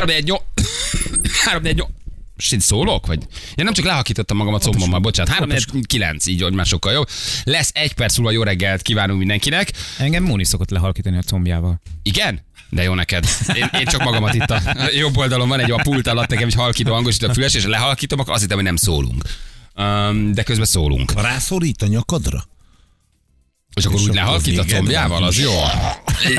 [0.00, 0.42] 3 4 8
[1.44, 1.90] 3 4 8
[2.34, 3.06] most itt szólok?
[3.06, 3.18] Vagy?
[3.54, 5.32] Én nem csak lehakítottam magam a combommal, bocsánat.
[5.32, 5.50] 3
[5.82, 7.08] 9 így, hogy már sokkal jobb.
[7.44, 9.72] Lesz egy perc múlva jó reggelt kívánunk mindenkinek.
[9.98, 11.80] Engem Móni szokott lehalkítani a combjával.
[12.02, 12.40] Igen?
[12.68, 13.24] De jó neked.
[13.54, 14.60] Én, én csak magamat itt a
[15.02, 18.18] jobb oldalon van egy a pult alatt nekem egy halkító hangosító a füles, és lehalkítom,
[18.18, 19.24] akkor azt hittem, hogy nem szólunk.
[19.74, 21.12] Um, de közben szólunk.
[21.12, 22.44] Rászorít a nyakadra?
[23.74, 25.52] És akkor És úgy lehalkít a combjával, az jó.
[26.24, 26.38] Egy,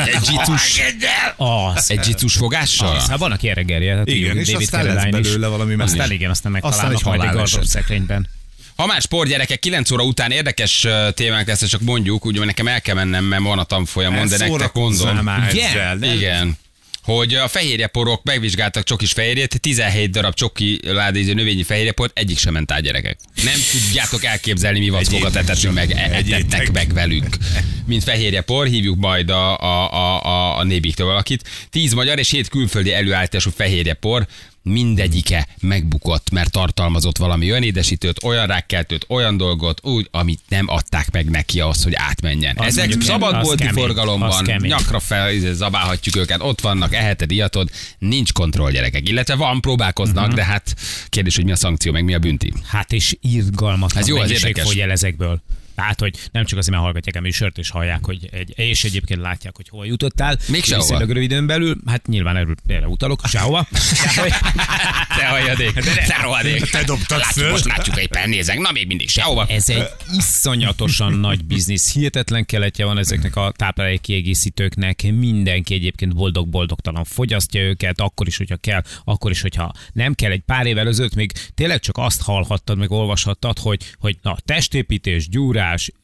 [1.37, 1.91] Az.
[1.91, 2.99] egy dzsicus fogással.
[3.09, 5.89] Hát van, aki erre gerje, hát Igen, és David aztán lesz Caroline belőle valami más.
[5.89, 7.55] Aztán igen, aztán megtalálnak Aztán majd egy haláleset.
[7.55, 8.29] gardrób szekrényben.
[8.75, 12.95] Ha már sportgyerekek, 9 óra után érdekes témánk lesz, csak mondjuk, ugye nekem el kell
[12.95, 14.73] mennem, mert van a tanfolyamon, de nektek
[15.21, 16.03] már Igen?
[16.03, 16.57] Igen.
[17.03, 22.71] Hogy a fehérjeporok megvizsgáltak csokis fehérjét, 17 darab csoki ládéző növényi fehérjeport, egyik sem ment
[22.71, 23.17] át gyerekek.
[23.43, 26.71] Nem tudjátok elképzelni, mi vackokat Egyétek etettünk meg, etettek Egyétek.
[26.71, 27.37] meg velünk.
[27.85, 31.49] Mint fehérjepor, hívjuk majd a, a, a, a, a nébiktől valakit.
[31.69, 34.27] 10 magyar és 7 külföldi előállítású fehérjepor,
[34.63, 41.11] mindegyike megbukott, mert tartalmazott valami olyan édesítőt, olyan rákkeltőt, olyan dolgot, úgy, amit nem adták
[41.11, 42.55] meg neki ahhoz, hogy átmenjen.
[42.57, 47.69] Az Ezek az szabadbolti az forgalomban nyakra fel izé, zabálhatjuk őket, ott vannak, eheted, iatod,
[47.99, 49.09] nincs kontroll gyerekek.
[49.09, 50.35] Illetve van, próbálkoznak, Mhm.
[50.35, 50.75] de hát
[51.09, 52.53] kérdés, hogy mi a szankció, meg mi a bünti.
[52.67, 54.63] Hát és irgalmatlan Ez jó, mennyiség érdekes.
[54.63, 55.41] fogy el ezekből.
[55.75, 59.19] Tehát, hogy nem csak azért, mert hallgatják a műsort, és hallják, hogy egy, és egyébként
[59.19, 60.37] látják, hogy hol jutottál.
[60.47, 60.85] Még sehova.
[60.85, 63.67] Viszonylag rövid időn belül, hát nyilván erről, erre utalok, sehova.
[65.17, 65.73] Te hajadék,
[66.07, 66.69] te rohadék.
[66.69, 67.51] Te dobtad Látjuk, föl.
[67.51, 69.45] most látjuk egy pennézek, na még mindig sehova.
[69.47, 71.93] Ez egy iszonyatosan nagy biznisz.
[71.93, 75.01] Hihetetlen keletje van ezeknek a táplálék kiegészítőknek.
[75.01, 80.31] Mindenki egyébként boldog-boldogtalan fogyasztja őket, akkor is, hogyha kell, akkor is, hogyha nem kell.
[80.31, 85.29] Egy pár évvel ezelőtt még tényleg csak azt hallhattad, meg olvashattad, hogy, hogy na, testépítés,
[85.29, 85.60] gyúrás,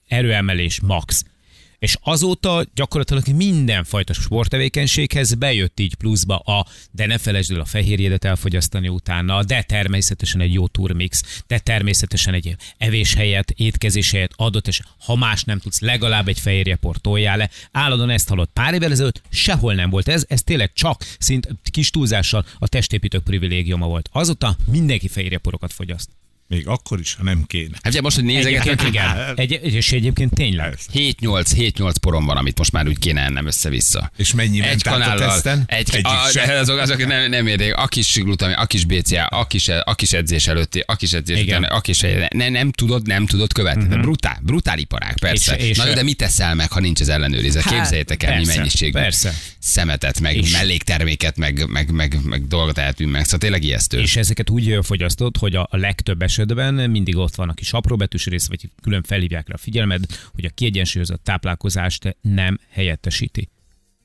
[0.07, 1.23] erőemelés, max.
[1.79, 8.25] És azóta gyakorlatilag mindenfajta sporttevékenységhez bejött így pluszba a, de ne felejtsd el a fehérjédet
[8.25, 14.67] elfogyasztani utána, de természetesen egy jó turmix, de természetesen egy evés helyet, étkezés helyet adott,
[14.67, 17.49] és ha más nem tudsz, legalább egy fehérjeport toljál le.
[17.71, 21.89] Állandóan ezt hallott pár évvel ezelőtt, sehol nem volt ez, ez tényleg csak szint kis
[21.89, 24.09] túlzással a testépítők privilégiuma volt.
[24.11, 26.09] Azóta mindenki fehérjeporokat fogyaszt.
[26.49, 27.77] Még akkor is, ha nem kéne.
[27.81, 29.35] Hát ugye most, hogy nézegetünk, Egyébként igen.
[29.35, 30.77] Egy, és egyébként tényleg.
[30.93, 34.11] 7-8-7-8 porom van, amit most már úgy kéne ennem össze-vissza.
[34.17, 35.63] És mennyi egy ment át a kanállal, teszten?
[35.67, 36.45] egy, Egyik a, se.
[36.45, 37.75] de azok, azok nem, nem érték.
[37.75, 41.39] A kis glutami, a kis BCA, a kis, a kis edzés előtti, a kis edzés
[41.39, 41.59] Igen.
[41.63, 43.83] után, a kis, ne, nem tudod, nem tudod követni.
[43.83, 44.01] Uh-huh.
[44.01, 45.55] Brutál, brutál iparág, persze.
[45.57, 47.61] És- és- Na jó, de mit teszel meg, ha nincs ez ellenőrizve?
[47.63, 49.33] Hát, Képzeljétek el, mi persze, mennyiségű persze.
[49.59, 53.23] szemetet, meg És- mellékterméket, meg, meg, meg, meg dolgot eltűnünk meg.
[53.23, 53.99] Szóval tényleg ijesztő.
[53.99, 58.47] És ezeket úgy fogyasztod, hogy a legtöbb esetben mindig ott van a kis apróbetűs rész,
[58.47, 63.49] vagy külön felhívják rá a figyelmed, hogy a kiegyensúlyozott táplálkozást nem helyettesíti.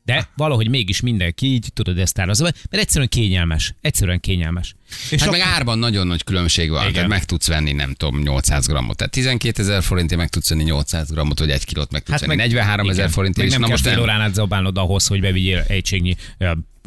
[0.04, 3.74] De valahogy mégis mindenki így tudod ezt árazva, mert egyszerűen kényelmes.
[3.80, 4.74] Egyszerűen kényelmes.
[5.10, 6.80] És Hát ak- meg árban nagyon nagy különbség van.
[6.80, 6.92] Igen.
[6.92, 8.96] Tehát meg tudsz venni, nem tudom, 800 grammot.
[8.96, 12.34] Tehát 12 ezer forintért meg tudsz venni 800 grammot, vagy egy kilót meg tudsz venni.
[12.36, 13.50] 43 ezer Hát forintért.
[13.50, 14.02] Meg nem na kell most fél nem.
[14.02, 16.16] órán át zabálnod ahhoz, hogy bevigyél egységnyi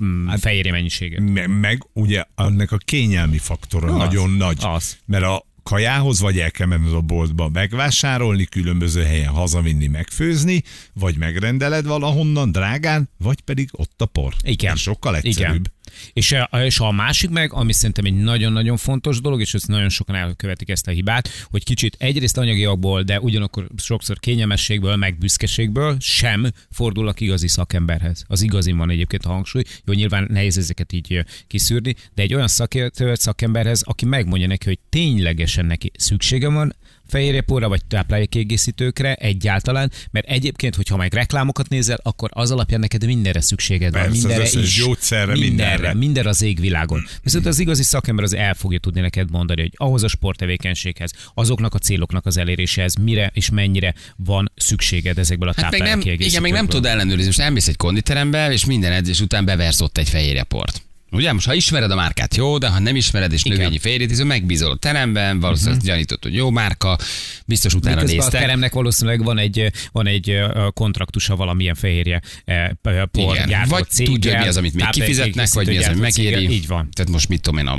[0.04, 1.20] mm, fehérje mennyiséget.
[1.20, 4.58] Me- meg ugye annak a kényelmi faktora Az, nagyon nagy.
[4.62, 4.98] az.
[5.06, 11.18] Mert a kajához vagy el kell menned a boltba megvásárolni, különböző helyen hazavinni, megfőzni, vagy
[11.18, 14.34] megrendeled valahonnan drágán, vagy pedig ott a por.
[14.44, 14.74] Igen.
[14.74, 15.50] Ez sokkal egyszerűbb.
[15.50, 15.74] Igen.
[16.14, 19.90] És, a- és a másik meg, ami szerintem egy nagyon-nagyon fontos dolog, és ezt nagyon
[19.90, 25.98] sokan elkövetik ezt a hibát, hogy kicsit egyrészt anyagiakból, de ugyanakkor sokszor kényelmességből, meg büszkeségből
[26.00, 28.24] sem fordulnak igazi szakemberhez.
[28.28, 29.64] Az igazi van egyébként a hangsúly.
[29.86, 34.80] Jó, nyilván nehéz ezeket így kiszűrni, de egy olyan szakértő, szakemberhez, aki megmondja neki, hogy
[34.90, 36.76] ténylegesen neki szüksége van
[37.08, 43.42] fehérjepóra vagy táplálékkiegészítőkre egyáltalán, mert egyébként, hogyha meg reklámokat nézel, akkor az alapján neked mindenre
[43.42, 44.76] szükséged van, Persze, mindenre is.
[44.76, 45.94] gyógyszerre, mindenre, mindenre.
[45.94, 47.06] mindenre az égvilágon.
[47.24, 51.74] Viszont az igazi szakember az el fogja tudni neked mondani, hogy ahhoz a sporttevékenységhez, azoknak
[51.74, 56.42] a céloknak az eléréséhez mire és mennyire van szükséged ezekből a Hát meg nem, igen,
[56.42, 57.26] meg nem tudod ellenőrizni.
[57.26, 60.82] Most elmész egy konditerembe, és minden edzés után beversz ott egy fehérjeport.
[61.16, 63.58] Ugye, most ha ismered a márkát, jó, de ha nem ismered és Igen.
[63.58, 65.92] növényi fehérjét, ez megbízol a teremben, valószínűleg uh-huh.
[65.94, 66.98] gyanítod, hogy jó márka,
[67.46, 68.42] biztos utána Miközben a néztek.
[68.42, 70.40] teremnek valószínűleg van egy, van egy
[70.74, 73.48] kontraktusa valamilyen fehérje eh, p- por Igen.
[73.48, 76.54] gyártó Vagy céggel, tudja, mi az, amit még kifizetnek, vagy mi az, ami táplálékkiegészítő megéri.
[76.56, 76.90] Így van.
[76.94, 77.78] Tehát most mit tudom én, a,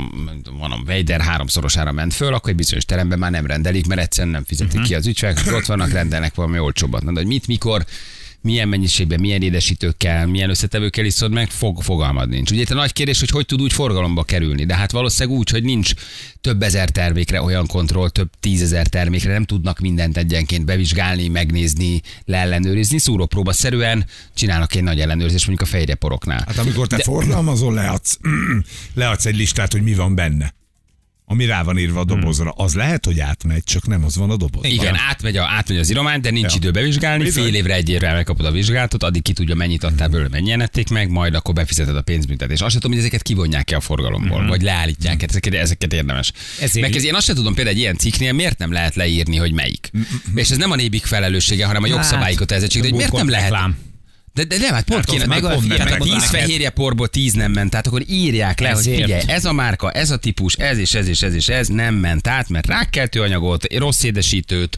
[0.51, 4.33] van a Weider háromszorosára ment föl, akkor egy bizonyos teremben már nem rendelik, mert egyszerűen
[4.33, 4.83] nem fizetik Mhm.
[4.87, 7.03] ki az ügyfelek, ott vannak, rendelnek valami olcsóbbat.
[7.03, 7.85] Na, de hogy mit, mikor,
[8.41, 12.51] milyen mennyiségben, milyen édesítőkkel, milyen összetevőkkel iszod meg, fog, fogalmad nincs.
[12.51, 15.49] Ugye itt a nagy kérdés, hogy hogy tud úgy forgalomba kerülni, de hát valószínűleg úgy,
[15.49, 15.91] hogy nincs
[16.41, 22.97] több ezer termékre olyan kontroll, több tízezer termékre, nem tudnak mindent egyenként bevizsgálni, megnézni, leellenőrizni,
[22.97, 24.05] szúrópróba szerűen
[24.35, 26.43] csinálnak egy nagy ellenőrzést mondjuk a fejreporoknál.
[26.47, 27.03] Hát amikor te De...
[27.03, 28.17] forgalmazol, leadsz,
[28.93, 30.55] leadsz egy listát, hogy mi van benne
[31.29, 34.37] ami rá van írva a dobozra, az lehet, hogy átmegy, csak nem az van a
[34.37, 34.65] doboz.
[34.65, 36.57] Igen, átmegy, a, átmegy az iromány, de nincs ja.
[36.57, 37.23] idő bevizsgálni.
[37.23, 37.43] Bizony.
[37.43, 40.89] Fél évre, egy évre megkapod a vizsgálatot, addig ki tudja, mennyit adtál belőle, mennyien ették
[40.89, 42.61] meg, majd akkor befizeted a pénzbüntetést.
[42.61, 44.47] Azt sem tudom, hogy ezeket kivonják ki a forgalomból, mm-hmm.
[44.47, 45.25] vagy leállítják, mm-hmm.
[45.29, 46.31] ezeket, ezeket érdemes.
[46.59, 46.85] Ezért...
[46.85, 49.51] Meg ez, én azt sem tudom, például egy ilyen cikknél miért nem lehet leírni, hogy
[49.51, 49.91] melyik.
[49.97, 50.37] Mm-hmm.
[50.37, 53.53] És ez nem a nébik felelőssége, hanem a jogszabályi kötelezettség, hogy miért nem lehet.
[54.37, 57.33] De, de nem, hát pont hát kéne, meg, pont meg, meg, 10 fehérje porból 10
[57.33, 58.95] nem ment, tehát akkor írják le, Ezért.
[58.95, 61.67] hogy figyelj, ez a márka, ez a típus, ez és ez és ez és ez
[61.67, 64.77] nem ment át, mert rákkeltő anyagot, rossz édesítőt,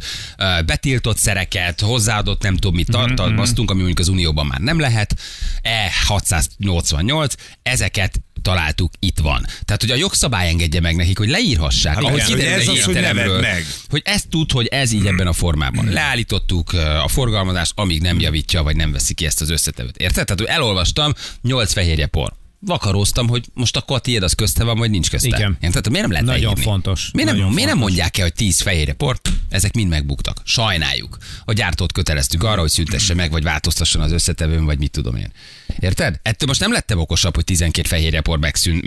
[0.66, 5.16] betiltott szereket, hozzáadott nem tudom mit mhm, tartalmaztunk, ami mondjuk az Unióban már nem lehet,
[5.64, 7.32] E688,
[7.62, 9.46] ezeket találtuk, itt van.
[9.66, 12.94] Tehát, hogy a jogszabály engedje meg nekik, hogy leírhassák, hát, ahogy kiderül ez az, hogy
[13.42, 13.66] meg.
[13.90, 15.86] hogy ezt tud, hogy ez így ebben a formában.
[15.86, 19.98] Leállítottuk a forgalmazást, amíg nem javítja, vagy nem veszi ki ezt az összetevőt.
[19.98, 20.26] Érted?
[20.26, 24.78] Tehát, hogy elolvastam, 8 fehérje por vakaróztam, hogy most akkor a tiéd az közte van,
[24.78, 25.28] vagy nincs közte.
[25.28, 25.58] Igen.
[25.62, 26.64] Én, tehát miért nem lehet Nagyon leírni?
[26.64, 27.10] fontos.
[27.14, 27.74] Miért, nem, Nagyon miért fontos.
[27.74, 29.20] nem mondják el, hogy 10 fehérje por,
[29.50, 30.42] ezek mind megbuktak.
[30.44, 31.18] Sajnáljuk.
[31.46, 35.32] A gyártót köteleztük arra, hogy szüntesse meg, vagy változtasson az összetevőn, vagy mit tudom én.
[35.80, 36.20] Érted?
[36.22, 38.82] Ettől most nem lettem okosabb, hogy 12 fehérje por megszűn,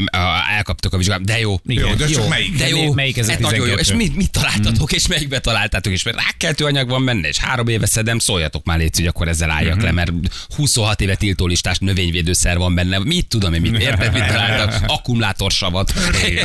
[0.57, 1.61] elkaptok a vizsgát, de jó.
[1.67, 2.57] Igen, jó, de jó, melyik?
[2.57, 3.75] De jó, melyik ez a nagyon jó.
[3.75, 4.97] És mit, mit találtatok, mm.
[4.97, 8.79] és melyikbe találtátok, és mert rákkeltő anyag van benne, és három éve szedem, szóljatok már
[8.79, 9.85] légy, hogy akkor ezzel álljak mm-hmm.
[9.85, 10.13] le, mert
[10.57, 12.99] 26 éve tiltólistás növényvédőszer van benne.
[12.99, 14.83] Mit tudom én, mit érted, mit találtak?
[14.97, 15.93] Akkumulátorsavat.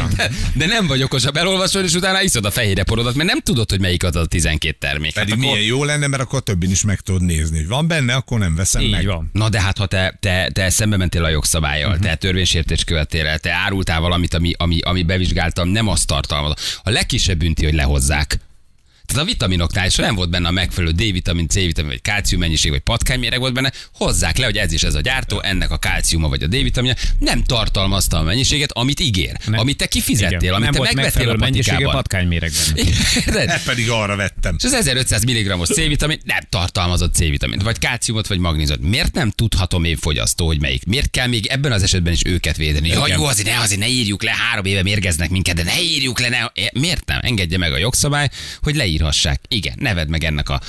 [0.54, 3.80] De nem vagy okosabb, elolvasod, és utána iszod a fehérje porodat, mert nem tudod, hogy
[3.80, 5.14] melyik az a 12 termék.
[5.14, 5.52] Pedig hát akkor...
[5.52, 8.56] milyen jó lenne, mert akkor többin is meg tudod nézni, hogy van benne, akkor nem
[8.56, 9.06] veszem Így meg.
[9.06, 9.30] Van.
[9.34, 12.06] Na de hát, ha te, te, te szembe mentél a jogszabályjal, uh-huh.
[12.06, 16.80] te törvénysértés követtél el, te árultál valamit, ami, ami, ami bevizsgáltam, nem azt tartalmaz.
[16.84, 18.40] A legkisebb bünti, hogy lehozzák.
[19.08, 22.80] Tehát a vitaminoknál is nem volt benne a megfelelő D-vitamin, C-vitamin, vagy kálcium mennyiség, vagy
[22.80, 26.44] patkányméreg volt benne, hozzák le, hogy ez is ez a gyártó, ennek a kálciuma vagy
[26.44, 29.60] a D-vitaminja nem tartalmazta a mennyiséget, amit ígér, nem.
[29.60, 30.54] amit te kifizettél, Igen.
[30.54, 31.92] amit nem te volt megvettél a patikában.
[31.92, 32.86] patkányméregben.
[33.48, 34.56] Hát pedig arra vettem.
[34.58, 38.80] És az 1500 mg-os C-vitamin nem tartalmazott C-vitamint, vagy kálciumot, vagy magnézot.
[38.82, 40.86] Miért nem tudhatom én fogyasztó, hogy melyik?
[40.86, 42.88] Miért kell még ebben az esetben is őket védeni?
[42.88, 46.20] Ja, jó, azért ne, azért ne írjuk le, három éve mérgeznek minket, de ne írjuk
[46.20, 46.40] le, ne.
[46.72, 47.20] Miért nem?
[47.22, 48.30] Engedje meg a jogszabály,
[48.62, 49.42] hogy leír írhassák.
[49.48, 50.62] Igen, neved meg ennek a,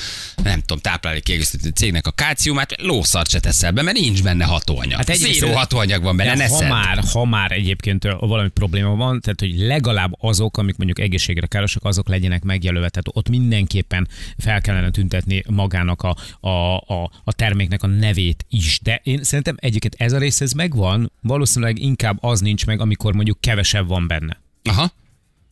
[0.42, 4.98] nem tudom, táplálék kiegészítő cégnek a kálciumát, lószart se teszel be, mert nincs benne hatóanyag.
[4.98, 9.20] Hát egy Zéró hatóanyag van benne, ne ha már, ha már egyébként valami probléma van,
[9.20, 12.88] tehát hogy legalább azok, amik mondjuk egészségre károsak, azok legyenek megjelölve.
[12.88, 14.08] Tehát ott mindenképpen
[14.38, 18.80] fel kellene tüntetni magának a, a, a, a terméknek a nevét is.
[18.82, 23.14] De én szerintem egyébként ez a rész ez megvan, valószínűleg inkább az nincs meg, amikor
[23.14, 24.40] mondjuk kevesebb van benne.
[24.62, 24.92] Aha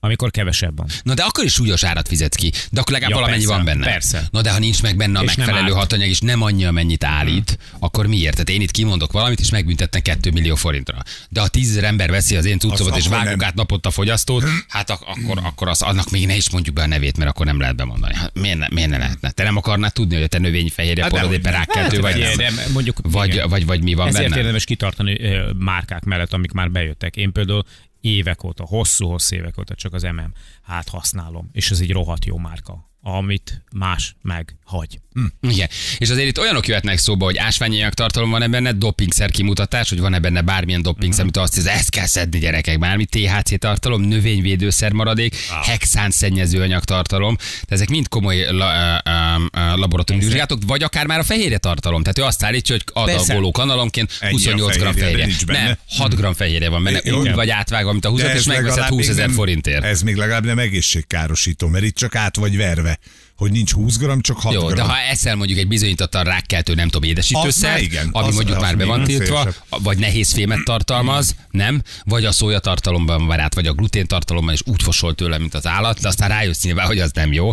[0.00, 0.86] amikor kevesebb van.
[1.02, 3.64] Na de akkor is súlyos árat fizetsz ki, de akkor legalább ja, valamennyi persze, van
[3.64, 3.84] benne.
[3.84, 4.28] Persze.
[4.30, 7.58] Na de ha nincs meg benne a és megfelelő hatanyag, és nem annyi, amennyit állít,
[7.70, 7.78] hmm.
[7.80, 8.32] akkor miért?
[8.32, 11.02] Tehát én itt kimondok valamit, és megbüntetnek 2 millió forintra.
[11.28, 14.90] De ha tízezer ember veszi az én cuccomat, és vágunk át napot a fogyasztót, hát
[14.90, 17.60] ak- akkor, akkor az, annak még ne is mondjuk be a nevét, mert akkor nem
[17.60, 18.14] lehet bemondani.
[18.14, 19.30] Hát miért, ne, miért ne lehetne?
[19.30, 22.36] Te nem akarnád tudni, hogy a te növényfehérje hát porod éppen rákkeltő, vagy nem?
[22.36, 24.36] De mondjuk, vagy, vagy, vagy, mi van Ezért benne?
[24.36, 25.18] érdemes kitartani
[25.58, 27.16] márkák mellett, amik már bejöttek.
[27.16, 27.64] Én például
[28.00, 30.32] évek óta, hosszú-hosszú évek óta csak az MM
[30.62, 35.00] hát használom, és ez egy rohadt jó márka, amit más meg hagy.
[35.12, 35.50] Hm.
[35.50, 35.68] Igen.
[35.98, 40.18] És azért itt olyanok jöhetnek szóba, hogy ásványi tartalom van-e benne, dopingszer kimutatás, hogy van-e
[40.18, 41.40] benne bármilyen dopingszer, uh-huh.
[41.42, 45.66] amit azt hisz, ezt kell szedni gyerekek, bármi THC tartalom, növényvédőszer maradék, ah.
[45.66, 47.36] hexán szennyező anyag tartalom.
[47.36, 48.66] De ezek mind komoly la,
[49.04, 49.12] uh,
[49.74, 52.02] laboratóriumi vizsgálatok, vagy akár már a fehérje tartalom.
[52.02, 55.28] Tehát ő azt állítja, hogy adagoló kanalomként 28 g fehérje.
[55.46, 59.08] Nem, 6 g fehérje van benne, úgy vagy átvágva, mint a 20 és megveszed 20
[59.08, 59.84] ezer forintért.
[59.84, 62.98] Ez még legalább nem egészségkárosító, mert itt csak át vagy verve
[63.36, 66.88] hogy nincs 20 g, csak 6 Jó, de ha eszel mondjuk egy bizonyítottan rákkeltő, nem
[66.88, 71.34] tudom, édesítőszer, igen, ami az, mondjuk az már be van tiltva, vagy nehéz fémet tartalmaz,
[71.50, 75.38] nem, vagy a szója tartalomban van át, vagy a glutén tartalomban is úgy fosol tőle,
[75.38, 77.52] mint az állat, de aztán rájössz nyilván, hogy az nem jó,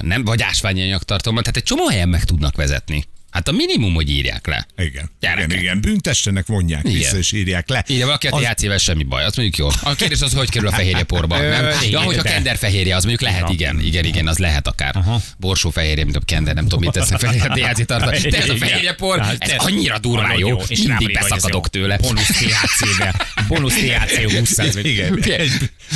[0.00, 3.04] nem, vagy ásványi anyag tartalomban, tehát egy csomó helyen meg tudnak vezetni.
[3.30, 4.66] Hát a minimum, hogy írják le.
[4.76, 5.10] Igen.
[5.20, 5.48] Gyerekek.
[5.50, 5.80] Igen, igen.
[5.80, 6.96] Büntessenek, vonják igen.
[6.96, 7.84] vissza, és írják le.
[7.88, 9.90] Írja valaki a THC-vel semmi baj, az mondjuk jó.
[9.90, 11.38] A kérdés az, hogy kerül a fehérje porba.
[11.38, 11.68] Nem?
[11.90, 14.96] Ja, hogy a kender fehérje, az mondjuk lehet, igen, igen, igen, az lehet akár.
[14.96, 15.20] Aha.
[15.38, 18.18] Borsó fehérje, mint a kender, nem tudom, mit tesznek fehérje, THC tartalma.
[18.28, 21.96] De ez a fehérje por, ez annyira durván jó, és mindig beszakadok tőle.
[21.96, 23.14] Bonus THC-vel.
[23.48, 25.18] Bonus THC 20 Igen.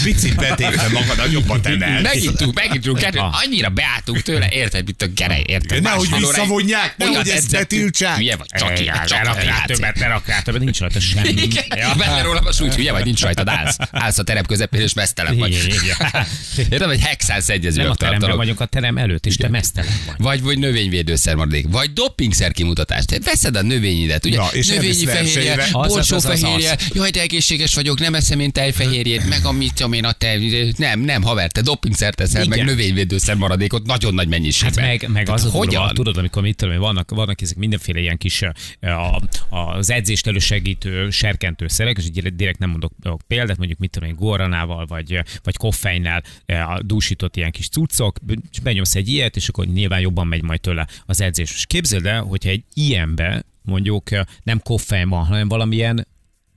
[0.03, 2.01] Picit betépve magad, jobban tenne.
[2.01, 2.99] Megittunk, megittunk,
[3.45, 5.83] annyira beálltunk tőle, érted, mint a gerej, érted?
[5.83, 8.17] Nehogy visszavonják, nehogy ezt betiltsák.
[8.17, 9.63] Hülye vagy, csak Ej, ilyen, ne csak rak rá ilyen.
[9.67, 11.29] többet, ne rak rá többet, nincs rajta semmi.
[11.29, 11.95] Igen, Ja.
[11.97, 13.77] vedd rólam a súlyt, hülye vagy, nincs rajtad, állsz.
[13.91, 15.69] Állsz a terep közepén, és mesztelen vagy.
[16.71, 20.15] Értem, hogy hexán szegyező Nem a teremben vagyunk, a terem előtt, és te mesztelen vagy.
[20.19, 23.05] Vagy, vagy növényvédőszer maradék, vagy doppingszer kimutatás.
[23.05, 24.37] Te veszed a növényidet, ugye?
[24.37, 25.63] Na, és Növényi fehérje, versenyre.
[25.63, 26.41] Az, az, borsó az, az, az.
[26.41, 30.13] fehérje, jaj, de egészséges vagyok, nem eszem én tejfehérjét, meg a mit tudom én a
[30.13, 30.37] te,
[30.77, 34.85] nem, nem, haver, te doppingszer teszel, meg növényvédőszer maradékot nagyon nagy mennyiségben.
[34.85, 36.81] Hát meg, meg az durva, tudod, amikor mit tudom, én,
[37.17, 38.43] vannak, vannak ezek mindenféle ilyen kis
[38.81, 42.93] a, az edzést elősegítő serkentő szerek, és így direkt nem mondok
[43.27, 48.19] példát, mondjuk mit tudom én, guaranával, vagy, vagy koffeinnel a dúsított ilyen kis cuccok,
[48.53, 51.51] és benyomsz egy ilyet, és akkor nyilván jobban megy majd tőle az edzés.
[51.51, 54.09] És képzeld el, hogyha egy ilyenbe mondjuk
[54.43, 56.07] nem koffein van, hanem valamilyen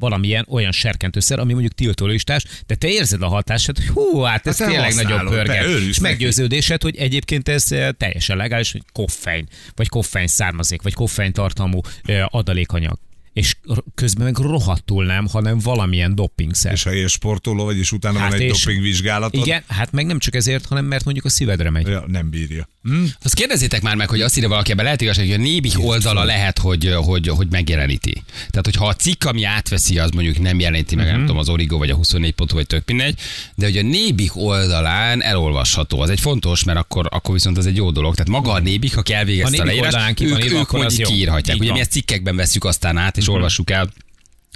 [0.03, 4.57] valamilyen olyan serkentőszer, ami mondjuk tiltólistás, de te érzed a hatását, hogy hú, hát ez
[4.57, 5.65] Hát tényleg nagyobb pörget.
[5.65, 6.01] És neki.
[6.01, 11.79] meggyőződésed, hogy egyébként ez eh, teljesen legális, hogy koffein, vagy koffein származék, vagy koffein tartalmú
[12.03, 12.97] eh, adalékanyag.
[13.33, 13.55] És
[13.95, 16.71] közben meg rohadtul nem, hanem valamilyen doppingszer.
[16.71, 20.05] És ha ilyen sportoló vagy, és utána van egy Hát és- dopingvizsgálatod, Igen, hát meg
[20.05, 21.87] nem csak ezért, hanem mert mondjuk a szívedre megy.
[21.87, 22.67] ja, nem bírja.
[22.83, 23.03] Hm?
[23.23, 26.23] Azt kérdezzétek már meg, hogy azt írja valaki, ebben lehet igazság, hogy a Nébik oldala
[26.23, 28.23] lehet, hogy, hogy, hogy megjeleníti.
[28.35, 31.77] Tehát, hogyha a cikk, ami átveszi, az mondjuk nem jeleníti meg, nem tudom, az Origo
[31.77, 33.19] vagy a 24 pont, vagy tök mindegy,
[33.55, 35.99] de hogy a Nébik oldalán elolvasható.
[35.99, 38.15] Az egy fontos, mert akkor, akkor viszont az egy jó dolog.
[38.15, 41.07] Tehát maga a Nébik, aki A elvégezte a Nébik leírást, ők, ők akkor az mondjuk
[41.07, 41.59] kiírhatják.
[41.59, 43.89] Ugye mi ezt cikkekben veszük aztán át, és olvassuk el.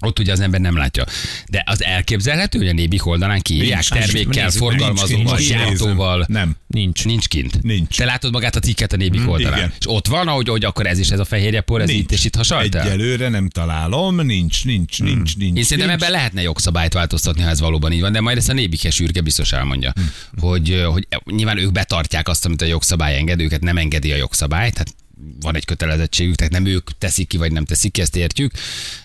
[0.02, 1.06] Ott ugye az ember nem látja.
[1.50, 6.26] De az elképzelhető, hogy a Nébik oldalán kiírják Nincs, termékkel, forgalmazóval, nincs gyártóval.
[6.28, 6.56] Nem.
[6.68, 7.06] Nincs.
[7.06, 7.62] Nincs kint.
[7.62, 7.98] Nincs.
[7.98, 9.58] Te látod magát a cikket a Nébik oldalán.
[9.58, 9.74] igen.
[9.80, 12.26] És ott van, ahogy, hogy akkor ez is ez a fehérje por, ez itt és
[12.26, 12.82] itt hasalt el?
[12.82, 15.58] Egyelőre nem találom, nincs, nincs, nincs, nincs.
[15.58, 16.02] Én szerintem nincs.
[16.02, 19.22] ebben lehetne jogszabályt változtatni, ha ez valóban így van, de majd ezt a nébikes űrke
[19.22, 19.94] biztos elmondja,
[20.40, 24.72] hogy, hogy nyilván ők betartják azt, amit a jogszabály enged, őket nem engedi a jogszabály,
[24.72, 24.96] tehát
[25.40, 28.52] van egy kötelezettségük, tehát nem ők teszik ki, vagy nem teszik ki, ezt értjük,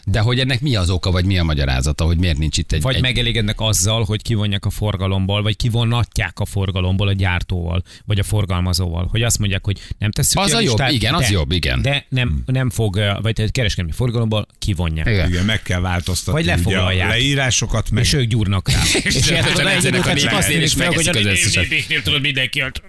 [0.05, 2.83] de hogy ennek mi az oka, vagy mi a magyarázata, hogy miért nincs itt egy...
[2.83, 3.01] Vagy egy...
[3.01, 9.09] megelégednek azzal, hogy kivonják a forgalomból, vagy kivonnatják a forgalomból a gyártóval, vagy a forgalmazóval.
[9.11, 11.53] Hogy azt mondják, hogy nem tesszük Az ki a jobb, listát, igen, az de, jobb,
[11.53, 11.83] igen.
[11.83, 15.07] De nem, nem fog, eh, vagy egy kereskedelmi forgalomból kivonják.
[15.07, 15.29] Igen.
[15.29, 17.09] Igen, meg kell változtatni Vagy ugye a lefoglalják.
[17.09, 18.81] leírásokat, meg És ők gyúrnak rá.
[19.03, 21.31] És és rögtön tudod, edzenek a egyik népeknél, azt és nézik fel, hogy megeszik a
[21.31, 21.69] az összeset.
[21.69, 22.83] népeknél tudod mindenki ott.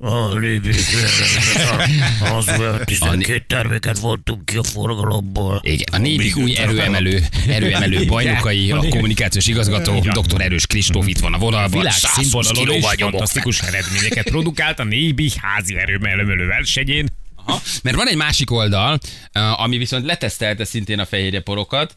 [0.00, 0.36] A
[2.36, 5.60] az volt 12 terméket vontunk ki a forgalomból.
[5.64, 10.40] Igen, a Nébik új erőemelő, erőemelő bajnokai, a kommunikációs igazgató, dr.
[10.40, 11.78] Erős Kristóf itt van a vonalban.
[11.78, 17.08] Világ 120 színvonalon kilóval és nyomok fantasztikus eredményeket produkált a Nébi házi erőmelőmelő versenyén.
[17.44, 17.60] Aha.
[17.82, 18.98] Mert van egy másik oldal,
[19.34, 21.94] uh, ami viszont letesztelte szintén a fehérje porokat.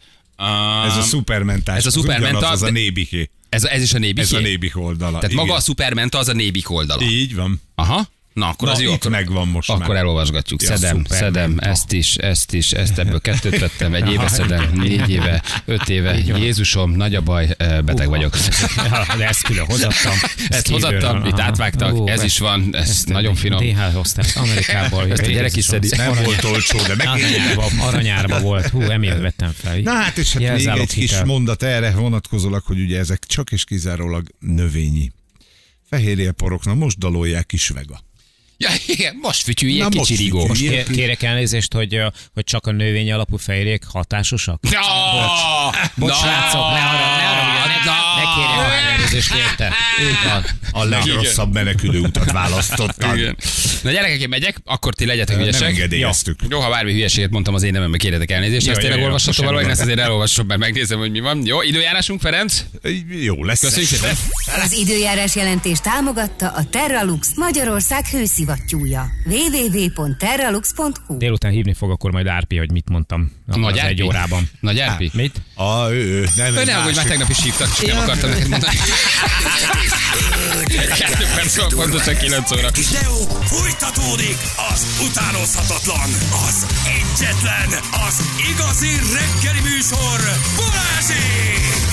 [0.85, 1.77] Ez a szupermentás.
[1.77, 3.29] Ez a ugyanaz, az a nébiké.
[3.53, 4.23] Ez, ez is a Nébik.
[4.23, 5.19] Ez a nébik oldala.
[5.19, 5.57] Tehát maga igen.
[5.57, 7.03] a szupermenta az a Nébik oldala.
[7.03, 7.61] Így van.
[7.75, 8.07] Aha.
[8.33, 8.93] Na, akkor Na, az jó.
[8.93, 9.97] itt megvan most akkor már.
[9.97, 10.61] elolvasgatjuk.
[10.61, 11.17] Ja, szedem, Superman.
[11.33, 15.89] szedem, ezt is, ezt is, ezt ebből kettőt vettem, egy éve szedem, négy éve, öt
[15.89, 16.17] éve.
[16.17, 18.37] Jézusom, nagy a baj, eh, beteg vagyok.
[19.17, 20.13] De ezt külön hozattam.
[20.49, 23.65] Ezt hozattam, itt átvágtak, ez is van, ez nagyon finom.
[23.65, 25.11] DH hoztam Amerikából.
[25.11, 25.89] Ezt a gyerek is szedi.
[25.97, 27.07] Nem volt olcsó, de meg
[27.79, 28.67] Aranyárba, volt.
[28.67, 29.77] Hú, emiatt vettem fel.
[29.77, 33.63] Na hát, és hát még egy kis mondat erre vonatkozólag, hogy ugye ezek csak és
[33.63, 35.11] kizárólag növényi
[35.89, 37.99] fehérjeporoknak most dalolják is vega.
[38.57, 39.43] Ja, igen, most
[39.95, 40.45] most kicsi rigó.
[40.45, 40.85] fütyüljék.
[40.85, 41.99] Ké- Kérek elnézést, hogy,
[42.33, 44.59] hogy csak a növény alapú fehérjék hatásosak?
[44.71, 44.81] Ja!
[45.95, 49.73] Bocs, srácok, ne arra, ne arra, ne, ne kérjek elnézést érte.
[50.01, 50.45] Így van.
[50.71, 53.17] A legrosszabb menekülő utat választottad.
[53.17, 53.37] Igen.
[53.83, 55.67] Na gyerekek, én megyek, akkor ti legyetek Nem ügyesek.
[55.67, 56.39] engedélyeztük.
[56.49, 58.67] Jó, ha bármi hülyeséget mondtam az én nemembe, kérjetek elnézést.
[58.67, 61.45] Ezt tényleg semmi valahogy, ezt azért elolvasom, mert megnézem, hogy mi van.
[61.45, 62.63] Jó, időjárásunk, Ferenc?
[63.21, 63.59] Jó lesz.
[63.59, 64.15] Köszönjük szépen.
[64.63, 69.07] Az időjárás jelentés támogatta a Terralux Magyarország hőszivattyúja.
[69.25, 74.49] www.terralux.hu Délután hívni fog akkor majd Árpi, hogy mit mondtam Nagy egy órában.
[74.59, 75.11] Nagy Árpi?
[75.13, 75.41] Mit?
[75.55, 78.77] A, ő, nem, Ő nem, hogy már tegnap is hívtak, csak nem akartam neked mondani.
[80.97, 82.69] Kettő perc van, pontosan 9 óra.
[82.71, 84.37] Videó folytatódik
[84.73, 86.09] az utánozhatatlan,
[86.47, 88.15] az egyetlen, az
[88.51, 90.19] igazi reggeli műsor,
[90.55, 91.92] Balázsék!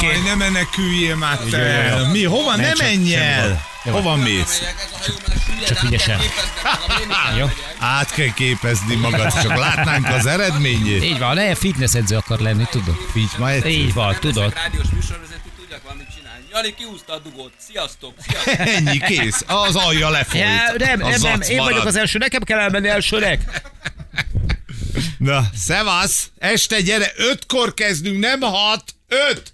[0.00, 1.96] Jaj, ne meneküljél már te.
[1.98, 2.06] Jó.
[2.10, 2.56] Mi, hova?
[2.56, 3.66] Ne csak- menj el.
[3.84, 3.92] Jó.
[3.92, 4.62] Hova mész?
[5.66, 6.20] Csak ügyesen.
[7.38, 7.50] Jó?
[7.78, 11.02] Át kell képezni magad, csak látnánk az eredményét.
[11.04, 12.96] Így van, ne fitness edző akar lenni, tudod?
[13.66, 14.54] Így van, tudod.
[14.54, 16.44] Rádiós műsorvezető tudjak valamit csinálni.
[16.52, 17.52] Jani kiúzta a dugót.
[17.68, 18.66] Sziasztok, sziasztok.
[18.66, 19.44] Ennyi, kész.
[19.46, 20.42] Az alja lefolyt.
[21.02, 21.96] A zac marad.
[21.96, 23.60] első, nekem kell elmenni elsőnek.
[25.18, 26.30] Na, szevasz.
[26.38, 28.84] Este gyere, ötkor kezdünk, nem hat.
[29.08, 29.52] Öt.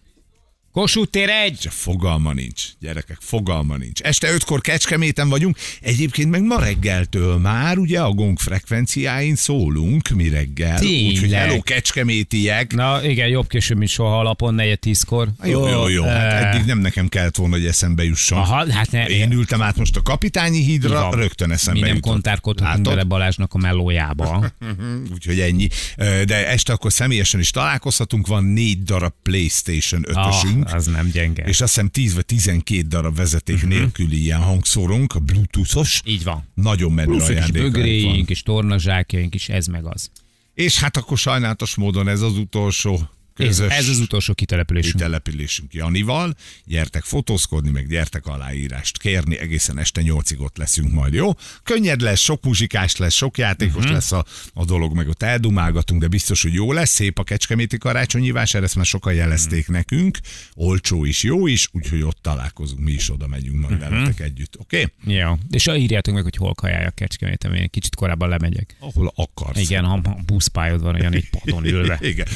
[0.78, 1.58] Kossuth tér egy!
[1.58, 4.00] Csak fogalma nincs, gyerekek, fogalma nincs.
[4.00, 10.28] Este ötkor Kecskeméten vagyunk, egyébként meg ma reggeltől már ugye a gong frekvenciáin szólunk mi
[10.28, 10.78] reggel.
[10.82, 12.75] Úgyhogy hello Kecskemétiek.
[12.75, 15.28] Na igen, jobb később, mint soha alapon, negyed tízkor.
[15.44, 16.04] Jó, jó, jó.
[16.04, 18.38] Hát eddig nem nekem kellett volna, hogy eszembe jusson.
[18.38, 21.18] Aha, hát ne, Én ültem át most a kapitányi hídra, van.
[21.18, 22.12] rögtön eszembe Mi nem jutott.
[22.12, 24.52] kontárkodhatunk bele Balázsnak a mellójába.
[25.14, 25.68] Úgyhogy ennyi.
[25.97, 30.67] De este akkor személyesen is találkozhatunk, van négy darab PlayStation 5-ösünk.
[30.72, 31.44] Az nem gyenge.
[31.44, 36.02] És azt hiszem 10 vagy 12 darab vezeték nélküli ilyen hangszórónk, a bluetoothos.
[36.04, 36.48] Így van.
[36.54, 40.10] Nagyon menő Plusz egy kis bögréink, és tornazsákjaink is, ez meg az.
[40.54, 43.08] És hát akkor sajnálatos módon ez az utolsó
[43.47, 44.95] közös ez az utolsó kitelepülésünk.
[44.99, 46.35] településünk Janival.
[46.64, 51.30] Gyertek fotózkodni, meg gyertek aláírást kérni, egészen este nyolcig ott leszünk majd, jó?
[51.62, 53.92] Könnyed lesz, sok muzsikás lesz, sok játékos uh-huh.
[53.92, 57.78] lesz a, a dolog, meg ott eldumálgatunk, de biztos, hogy jó lesz, szép a kecskeméti
[57.78, 59.73] karácsonyi vásár, ezt már sokan jelezték Mhm.
[59.76, 60.18] nekünk,
[60.54, 63.90] olcsó is, jó is, úgyhogy ott találkozunk, mi is oda megyünk majd Mhm.
[63.90, 64.87] veletek együtt, oké?
[65.02, 65.14] Okay?
[65.14, 65.38] Ja.
[65.50, 68.76] És írjátok meg, hogy hol kajálja Kecskeméten, én kicsit korábban lemegyek.
[68.78, 69.61] Ahol akarsz.
[69.61, 71.99] Igen, ha buszpályod van olyan egy padon ülve.
[72.11, 72.26] Igen,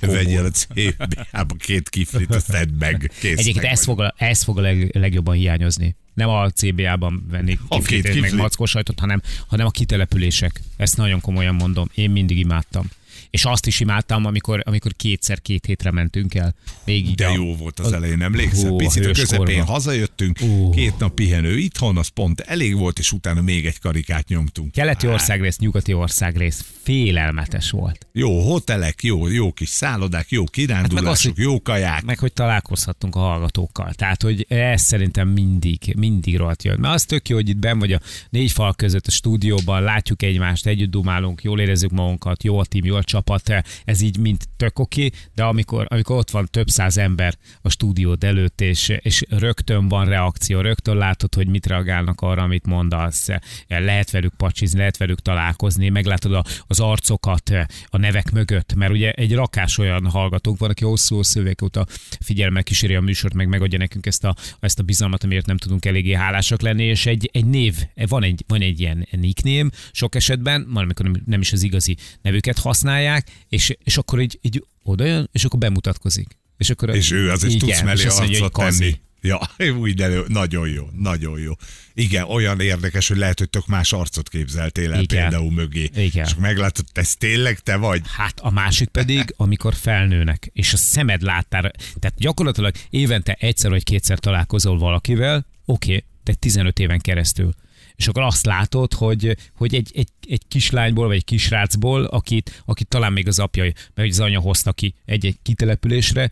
[0.00, 3.10] vegyél a CB-ába két kiflit, azt szedd meg.
[3.20, 5.96] Kész, Egyébként meg ez fog, a, ez fog a leg, legjobban hiányozni.
[6.14, 10.62] Nem a CBA-ban venni kiflit, meg mackos sajtot, hanem, hanem a kitelepülések.
[10.76, 11.90] Ezt nagyon komolyan mondom.
[11.94, 12.90] Én mindig imádtam.
[13.30, 16.54] És azt is imádtam, amikor, amikor kétszer két hétre mentünk el.
[16.84, 18.68] Még így De a- jó volt az elején, emlékszel?
[18.70, 20.70] Hú, Picit a közepén hazajöttünk, Ú.
[20.70, 24.72] két nap pihenő itthon, az pont elég volt, és utána még egy karikát nyomtunk.
[24.72, 28.06] Keleti országrész, nyugati országrész félelmetes volt.
[28.12, 32.04] Jó hotelek, jó, jó kis szállodák, jó kirándulások, hogy- jó kaják.
[32.04, 33.92] Meg hogy találkozhattunk a hallgatókkal.
[33.92, 36.80] Tehát, hogy ez szerintem mindig, mindig rohadt jön.
[36.80, 40.22] Mert az tök jó, hogy itt ben vagy a négy fal között a stúdióban, látjuk
[40.22, 44.42] egymást, együtt dumálunk, jól érezzük magunkat, jó a tím, jó a csapat, ez így mind
[44.56, 49.24] tök oké, de amikor, amikor ott van több száz ember a stúdiód előtt, és, és
[49.28, 53.28] rögtön van reakció, rögtön látod, hogy mit reagálnak arra, amit mondasz,
[53.68, 57.50] lehet velük pacsizni, lehet velük találkozni, meglátod a, az arcokat
[57.86, 61.86] a nevek mögött, mert ugye egy rakás olyan hallgatónk van, aki hosszú-hosszú évek óta
[62.20, 65.84] figyelemmel kíséri a műsort, meg megadja nekünk ezt a, ezt a bizalmat, amiért nem tudunk
[65.84, 70.66] eléggé hálásak lenni, és egy, egy név, van egy, van egy ilyen nickname, sok esetben,
[70.72, 72.58] van, amikor nem, nem is az igazi nevüket
[73.06, 76.36] használják, és, és akkor így, így oda jön, és akkor bemutatkozik.
[76.56, 78.98] És, akkor És ő azért igen, tudsz mellé arcot tenni.
[79.20, 79.40] Ja,
[79.80, 81.52] úgy, de nagyon jó, nagyon jó.
[81.94, 85.20] Igen, olyan érdekes, hogy lehet, hogy tök más arcot képzeltél el Igen.
[85.20, 85.90] például mögé.
[85.94, 86.26] Igen.
[86.26, 88.00] És meglátod, ez tényleg te vagy?
[88.16, 93.84] Hát a másik pedig, amikor felnőnek, és a szemed láttára, tehát gyakorlatilag évente egyszer vagy
[93.84, 97.54] kétszer találkozol valakivel, oké, okay, de 15 éven keresztül.
[97.96, 102.88] És akkor azt látod, hogy, hogy egy, egy, egy kislányból, vagy egy kisrácból, akit, akit
[102.88, 106.30] talán még az apja, vagy az anya hozta ki egy-egy kitelepülésre,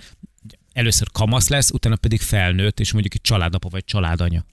[0.73, 4.45] először kamasz lesz, utána pedig felnőtt, és mondjuk egy családapa vagy családanya.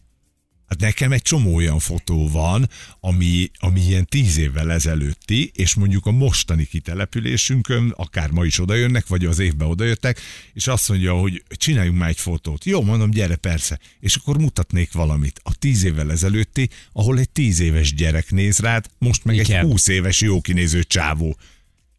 [0.72, 6.06] Hát nekem egy csomó olyan fotó van, ami, ami ilyen tíz évvel ezelőtti, és mondjuk
[6.06, 10.20] a mostani kitelepülésünkön, akár ma is odajönnek, vagy az évben odajöttek,
[10.54, 12.66] és azt mondja, hogy csináljunk már egy fotót.
[12.66, 13.80] Jó, mondom, gyere, persze.
[14.00, 15.40] És akkor mutatnék valamit.
[15.44, 19.60] A tíz évvel ezelőtti, ahol egy tíz éves gyerek néz rád, most meg Igen.
[19.60, 21.38] egy húsz éves jó kinéző csávó.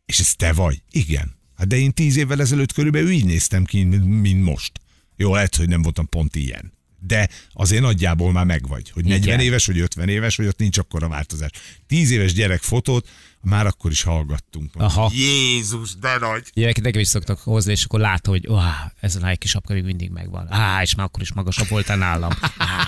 [0.07, 0.83] És ez te vagy?
[0.91, 1.35] Igen.
[1.57, 4.73] Hát de én tíz évvel ezelőtt körülbelül így néztem ki, mint most.
[5.17, 6.81] Jó, lehet, hogy nem voltam pont ilyen.
[7.07, 9.41] De azért nagyjából már megvagy, hogy 40 Igen.
[9.41, 11.51] éves, vagy 50 éves, vagy ott nincs akkora változás.
[11.87, 13.09] 10 éves gyerek fotót
[13.43, 14.71] már akkor is hallgattunk.
[14.75, 15.11] Aha.
[15.15, 16.43] Jézus, de nagy!
[16.55, 18.65] Gyerekek nekem is szoktak hozni, és akkor látom, hogy oh,
[19.01, 20.53] ez a Nike sapka még mindig megvan.
[20.53, 22.31] Á, és már akkor is magasabb voltál nálam.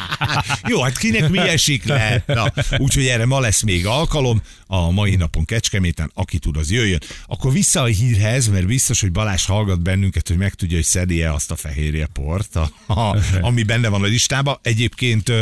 [0.70, 2.24] Jó, hát kinek mi esik le?
[2.26, 7.00] Na, úgyhogy erre ma lesz még alkalom, a mai napon Kecskeméten, aki tud, az jöjjön.
[7.26, 11.50] Akkor vissza a hírhez, mert biztos, hogy Balázs hallgat bennünket, hogy megtudja, hogy szedi-e azt
[11.50, 14.58] a fehérje port, a, a, ami benne van a listában.
[14.62, 15.32] Egyébként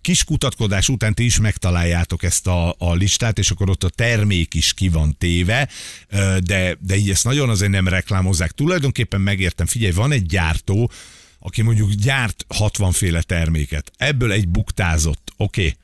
[0.00, 4.54] kis kutatkodás után ti is megtaláljátok ezt a, a listát, és akkor ott a termék
[4.54, 5.68] is ki van téve,
[6.44, 8.50] de, de így ezt nagyon azért nem reklámozzák.
[8.50, 10.90] Tulajdonképpen megértem, figyelj, van egy gyártó,
[11.38, 15.76] aki mondjuk gyárt 60 féle terméket, ebből egy buktázott, oké, okay.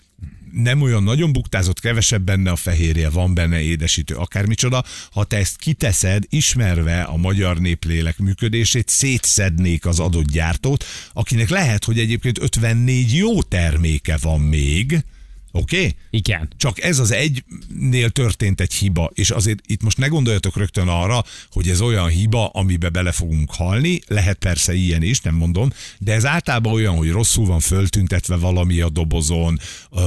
[0.62, 4.84] nem olyan nagyon buktázott, kevesebb benne a fehérje, van benne édesítő, akármicsoda.
[5.10, 11.84] Ha te ezt kiteszed, ismerve a magyar néplélek működését, szétszednék az adott gyártót, akinek lehet,
[11.84, 15.04] hogy egyébként 54 jó terméke van még,
[15.52, 15.76] Oké?
[15.76, 15.94] Okay?
[16.10, 16.48] Igen.
[16.56, 21.24] Csak ez az egynél történt egy hiba, és azért itt most ne gondoljatok rögtön arra,
[21.50, 26.12] hogy ez olyan hiba, amibe bele fogunk halni, lehet persze ilyen is, nem mondom, de
[26.12, 29.58] ez általában olyan, hogy rosszul van föltüntetve valami a dobozon,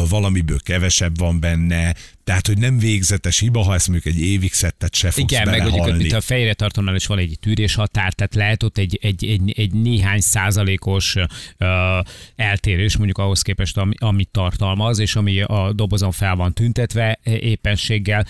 [0.10, 4.96] valamiből kevesebb van benne, tehát, hogy nem végzetes hiba, ha ezt mondjuk egy évig szettet
[4.96, 5.98] se fogsz Igen, meg belehalni.
[5.98, 9.54] mint a fejre tartónál is van egy tűrés határ, tehát lehet ott egy, egy, egy,
[9.58, 11.16] egy néhány százalékos
[11.58, 12.00] ö,
[12.36, 17.32] eltérés mondjuk ahhoz képest, ami, amit tartalmaz, és ami a dobozon fel van tüntetve e,
[17.38, 18.26] éppenséggel.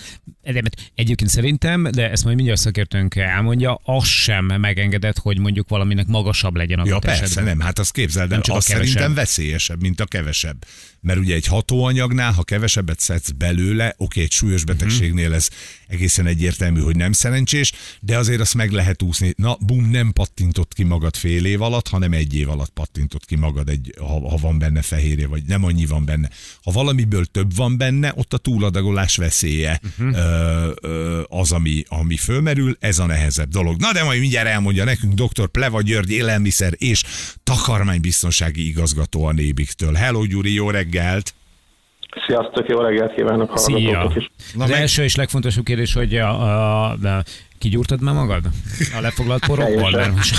[0.94, 6.56] Egyébként szerintem, de ezt majd mindjárt szakértőnk elmondja, az sem megengedett, hogy mondjuk valaminek magasabb
[6.56, 8.76] legyen a Ja, persze, nem, hát azt képzeld el, az kevesebb.
[8.86, 10.64] szerintem veszélyesebb, mint a kevesebb.
[11.02, 15.48] Mert ugye egy hatóanyagnál, ha kevesebbet szedsz belőle, oké, egy súlyos betegségnél ez
[15.92, 19.32] egészen egyértelmű, hogy nem szerencsés, de azért azt meg lehet úszni.
[19.36, 23.36] Na, bum, nem pattintott ki magad fél év alatt, hanem egy év alatt pattintott ki
[23.36, 26.30] magad, egy, ha, ha van benne fehérje, vagy nem annyi van benne.
[26.62, 30.16] Ha valamiből több van benne, ott a túladagolás veszélye uh-huh.
[30.16, 33.80] ö, ö, az, ami, ami fölmerül, ez a nehezebb dolog.
[33.80, 35.48] Na, de majd mindjárt elmondja nekünk dr.
[35.48, 37.02] Pleva György, élelmiszer és
[37.42, 39.92] takarmánybiztonsági igazgató a Nébiktől.
[39.92, 41.34] Hello, Gyuri, jó reggelt!
[42.26, 43.76] Sziasztok, jó reggelt kívánok Szia!
[43.76, 44.30] hallgatóknak is.
[44.54, 47.22] Na Az meg- első és legfontosabb kérdés, hogy a, a, a,
[47.58, 48.44] kigyúrtad már magad?
[48.96, 49.90] A lefoglalt porokból?
[49.90, 50.34] Mert most...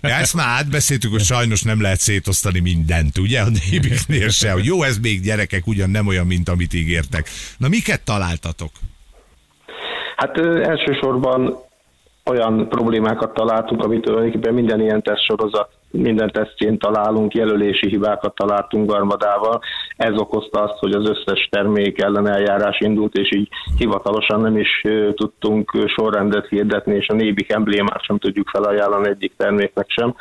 [0.00, 3.40] Ja, ezt már átbeszéltük, hogy sajnos nem lehet szétosztani mindent, ugye?
[3.40, 7.28] A Nébiknél se, hogy jó, ez még gyerekek, ugyan nem olyan, mint amit ígértek.
[7.56, 8.70] Na, miket találtatok?
[10.16, 11.56] Hát ö, elsősorban
[12.24, 19.60] olyan problémákat találtunk, amit tulajdonképpen minden ilyen tesztsorozat, minden tesztjén találunk, jelölési hibákat találtunk garmadával.
[19.96, 24.82] Ez okozta azt, hogy az összes termék ellen indult, és így hivatalosan nem is
[25.14, 30.14] tudtunk sorrendet hirdetni, és a nébik emblémát sem tudjuk felajánlani egyik terméknek sem.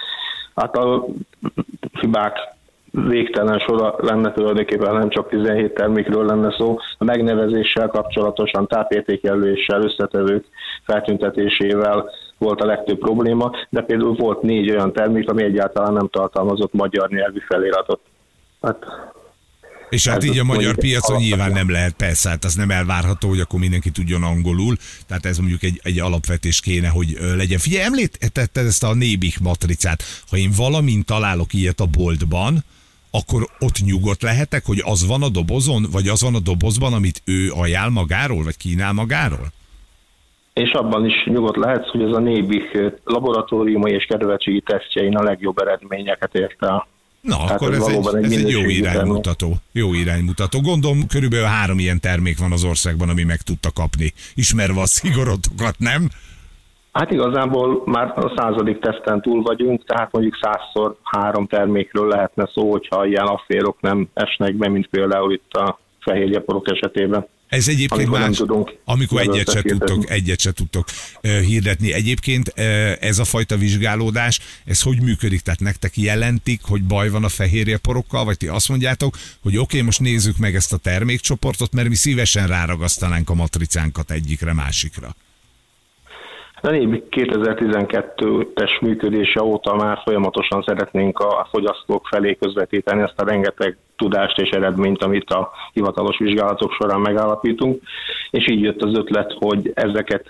[0.55, 1.05] Hát a
[1.99, 2.37] hibák
[2.91, 6.77] végtelen sora lenne tulajdonképpen, nem csak 17 termékről lenne szó.
[6.97, 10.45] A megnevezéssel kapcsolatosan, tápértékjelöléssel, összetevők
[10.85, 16.73] feltüntetésével volt a legtöbb probléma, de például volt négy olyan termék, ami egyáltalán nem tartalmazott
[16.73, 17.99] magyar nyelvű feliratot.
[18.61, 18.77] Hát
[19.89, 23.39] És hát így a magyar piacon nyilván nem lehet, persze, hát az nem elvárható, hogy
[23.39, 24.75] akkor mindenki tudjon angolul,
[25.07, 27.59] tehát ez mondjuk egy, egy alapvetés kéne, hogy legyen.
[27.59, 30.03] Figyelj, említetted ezt a Nébik matricát.
[30.29, 32.63] Ha én valamint találok ilyet a boltban,
[33.11, 37.21] akkor ott nyugodt lehetek, hogy az van a dobozon, vagy az van a dobozban, amit
[37.25, 39.51] ő ajánl magáról, vagy kínál magáról?
[40.53, 45.57] és abban is nyugodt lehetsz, hogy ez a Nébik laboratóriumai és kedveltségi tesztjein a legjobb
[45.57, 46.87] eredményeket érte el.
[47.21, 49.55] Na, Tehát akkor ez ez, egy, egy ez egy jó iránymutató.
[49.71, 50.59] Jó iránymutató.
[50.59, 54.13] Gondolom, körülbelül három ilyen termék van az országban, ami meg tudta kapni.
[54.33, 56.09] Ismerve a szigorotokat, nem?
[56.91, 62.71] Hát igazából már a századik teszten túl vagyunk, tehát mondjuk százszor három termékről lehetne szó,
[62.71, 67.27] hogyha ilyen afférok nem esnek be, mint például itt a fehérjeporok esetében.
[67.47, 70.85] Ez egyébként Amikor más, tudunk amikor egyet se, tudtok, egyet se tudtok
[71.21, 71.93] hirdetni.
[71.93, 72.47] Egyébként
[72.99, 75.41] ez a fajta vizsgálódás, ez hogy működik?
[75.41, 79.81] Tehát nektek jelentik, hogy baj van a fehérjeporokkal, vagy ti azt mondjátok, hogy oké, okay,
[79.81, 85.15] most nézzük meg ezt a termékcsoportot, mert mi szívesen ráragasztanánk a matricánkat egyikre, másikra.
[86.63, 93.77] A Nébik 2012-es működése óta már folyamatosan szeretnénk a fogyasztók felé közvetíteni ezt a rengeteg
[93.95, 97.81] tudást és eredményt, amit a hivatalos vizsgálatok során megállapítunk,
[98.29, 100.27] és így jött az ötlet, hogy ezeket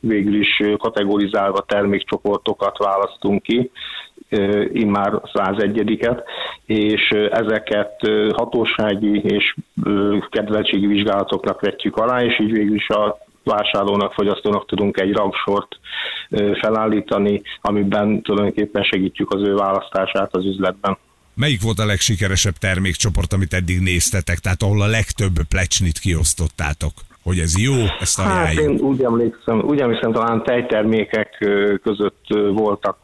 [0.00, 3.70] végül is kategorizálva termékcsoportokat választunk ki,
[4.72, 6.22] immár 101-et,
[6.66, 8.00] és ezeket
[8.36, 9.54] hatósági és
[10.30, 15.78] kedveltségi vizsgálatoknak vetjük alá, és így végül is a vásárlónak, fogyasztónak tudunk egy rangsort
[16.60, 20.96] felállítani, amiben tulajdonképpen segítjük az ő választását az üzletben.
[21.34, 24.38] Melyik volt a legsikeresebb termékcsoport, amit eddig néztetek?
[24.38, 26.92] Tehát ahol a legtöbb plecsnit kiosztottátok?
[27.22, 28.64] Hogy ez jó, ezt Hát ajánljuk.
[28.80, 31.48] én úgy emlékszem, úgy emlékszem, talán tejtermékek
[31.82, 32.98] között voltak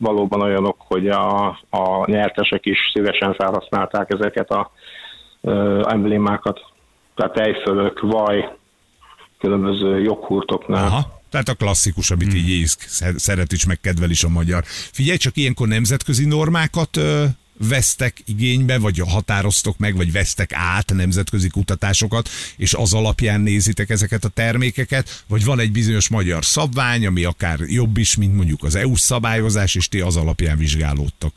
[0.00, 4.70] valóban olyanok, hogy a, a nyertesek is szívesen felhasználták ezeket a
[5.40, 6.60] ö, emblémákat.
[7.14, 8.56] Tehát tejfölök, vaj,
[9.40, 10.86] különböző joghurtoknál.
[10.86, 11.20] Aha.
[11.30, 12.76] Tehát a klasszikus, amit így íz,
[13.16, 14.62] szeret is, meg kedvel is a magyar.
[14.66, 17.24] Figyelj, csak ilyenkor nemzetközi normákat ö,
[17.68, 24.24] vesztek igénybe, vagy határoztok meg, vagy vesztek át nemzetközi kutatásokat, és az alapján nézitek ezeket
[24.24, 28.76] a termékeket, vagy van egy bizonyos magyar szabvány, ami akár jobb is, mint mondjuk az
[28.76, 31.32] EU szabályozás, és ti az alapján vizsgálódtok.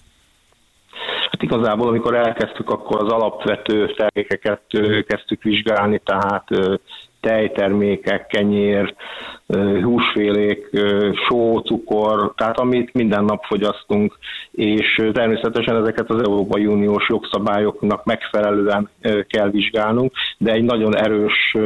[1.32, 4.62] Hát igazából, amikor elkezdtük, akkor az alapvető termékeket
[5.08, 6.48] kezdtük vizsgálni, tehát
[7.24, 8.96] tejtermékek, kenyér,
[9.84, 10.70] húsfélék,
[11.28, 14.18] só, cukor, tehát amit minden nap fogyasztunk,
[14.52, 18.90] és természetesen ezeket az Európai Uniós jogszabályoknak megfelelően
[19.28, 21.58] kell vizsgálnunk, de egy nagyon erős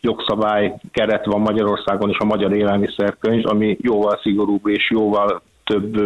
[0.00, 5.96] jogszabály keret van Magyarországon is a Magyar Élelmiszerkönyv, ami jóval szigorúbb és jóval több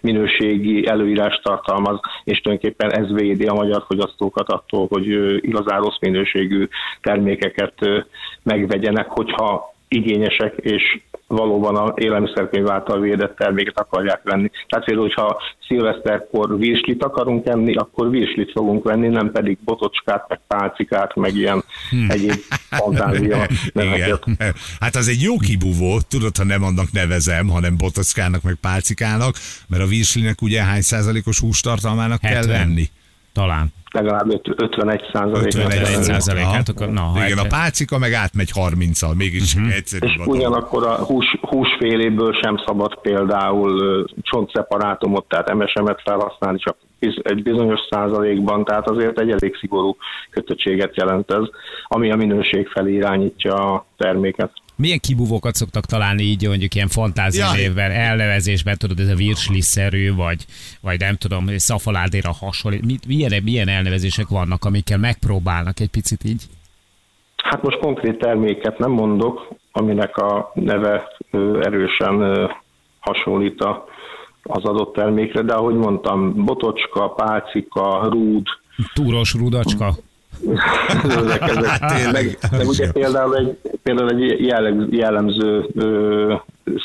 [0.00, 5.06] minőségi előírást tartalmaz, és tulajdonképpen ez védi a magyar fogyasztókat attól, hogy
[5.44, 6.68] igazán rossz minőségű
[7.00, 7.74] termékeket
[8.42, 10.82] megvegyenek, hogyha igényesek, és
[11.26, 14.50] valóban a élelmiszerkönyv által védett terméket akarják venni.
[14.68, 20.40] Tehát például, hogyha szilveszterkor virslit akarunk enni, akkor virslit fogunk venni, nem pedig botocskát, meg
[20.46, 21.64] pálcikát, meg ilyen
[22.08, 23.46] egyéb fantázia.
[23.74, 24.18] Igen.
[24.80, 29.34] Hát az egy jó kibúvó, tudod, ha nem annak nevezem, hanem botockának, meg pálcikának,
[29.68, 32.58] mert a virslinek ugye hány százalékos hústartalmának kell 70.
[32.58, 32.88] lenni?
[33.32, 33.72] Talán.
[33.90, 35.46] Legalább öt- 51 százalék.
[35.46, 39.74] 51 százalék, hát akkor- na, ha Igen, a egy- pálcika meg átmegy 30-al, mégis uh-huh.
[39.74, 40.06] egyszerű.
[40.06, 46.76] És ugyanakkor a hús, húsféléből sem szabad például csontszeparátumot, tehát MSM-et felhasználni, csak
[47.22, 49.96] egy bizonyos százalékban, tehát azért egy elég szigorú
[50.30, 51.44] kötöttséget jelent ez,
[51.84, 54.50] ami a minőség felé irányítja a terméket.
[54.78, 60.44] Milyen kibúvókat szoktak találni így mondjuk ilyen fantázianévben, elnevezésben, tudod, ez a virsliszerű, vagy,
[60.80, 62.84] vagy nem tudom, szafaládéra hasonlít.
[62.84, 66.42] Mit, milyen, milyen elnevezések vannak, amikkel megpróbálnak egy picit így?
[67.36, 71.08] Hát most konkrét terméket nem mondok, aminek a neve
[71.60, 72.48] erősen
[72.98, 73.84] hasonlít a,
[74.42, 78.46] az adott termékre, de ahogy mondtam, botocska, pálcika, rúd,
[78.94, 79.94] Túros rudacska?
[81.08, 86.34] Ezek, ezek, meg, meg ugye például egy, például egy jelleg- jellemző ö,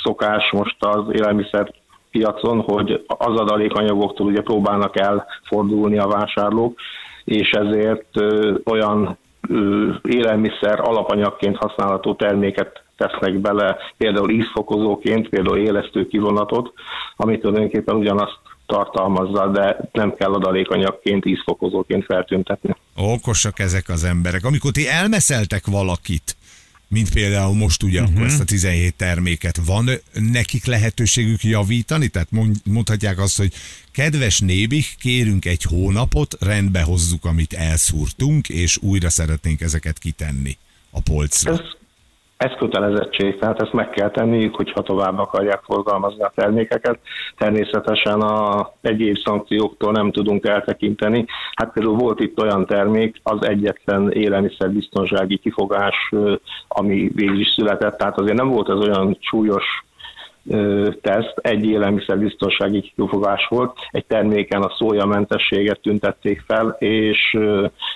[0.04, 1.74] szokás most az élelmiszer
[2.12, 6.80] piacon, hogy az adalékanyagoktól ugye próbálnak elfordulni a vásárlók,
[7.24, 9.18] és ezért ö, olyan
[9.50, 16.74] ö, élelmiszer alapanyagként használható terméket tesznek bele, például ízfokozóként, például élesztő kivonatot,
[17.16, 22.76] ami tulajdonképpen ugyanazt tartalmazza, de nem kell adalékanyagként, ízfokozóként feltüntetni.
[22.96, 24.46] Okosak ezek az emberek.
[24.46, 26.36] Amikor ti elmeszeltek valakit,
[26.88, 28.16] mint például most ugye uh-huh.
[28.16, 32.08] akkor ezt a 17 terméket, van nekik lehetőségük javítani?
[32.08, 33.54] Tehát mond- mondhatják azt, hogy
[33.92, 40.58] kedves nébik, kérünk egy hónapot, rendbe hozzuk, amit elszúrtunk, és újra szeretnénk ezeket kitenni
[40.92, 41.52] a polcra.
[41.52, 41.60] Ez,
[42.44, 47.00] ez kötelezettség, tehát ezt meg kell tenniük, hogyha tovább akarják forgalmazni a termékeket.
[47.38, 51.26] Természetesen a egyéb szankcióktól nem tudunk eltekinteni.
[51.56, 56.14] Hát például volt itt olyan termék, az egyetlen élelmiszerbiztonsági kifogás,
[56.68, 59.66] ami végül is született, tehát azért nem volt ez olyan súlyos
[61.02, 67.38] teszt, egy élelmiszerbiztonsági kifogás volt, egy terméken a szójamentességet tüntették fel, és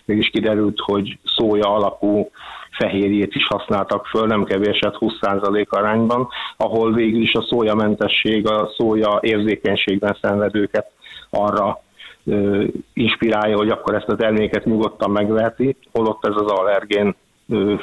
[0.05, 2.29] mégis kiderült, hogy szója alapú
[2.77, 9.19] fehérjét is használtak föl, nem kevéset 20% arányban, ahol végül is a szójamentesség, a szója
[9.21, 10.91] érzékenységben szenvedőket
[11.29, 11.81] arra
[12.25, 12.63] ö,
[12.93, 17.15] inspirálja, hogy akkor ezt a terméket nyugodtan megveheti, holott ez az allergén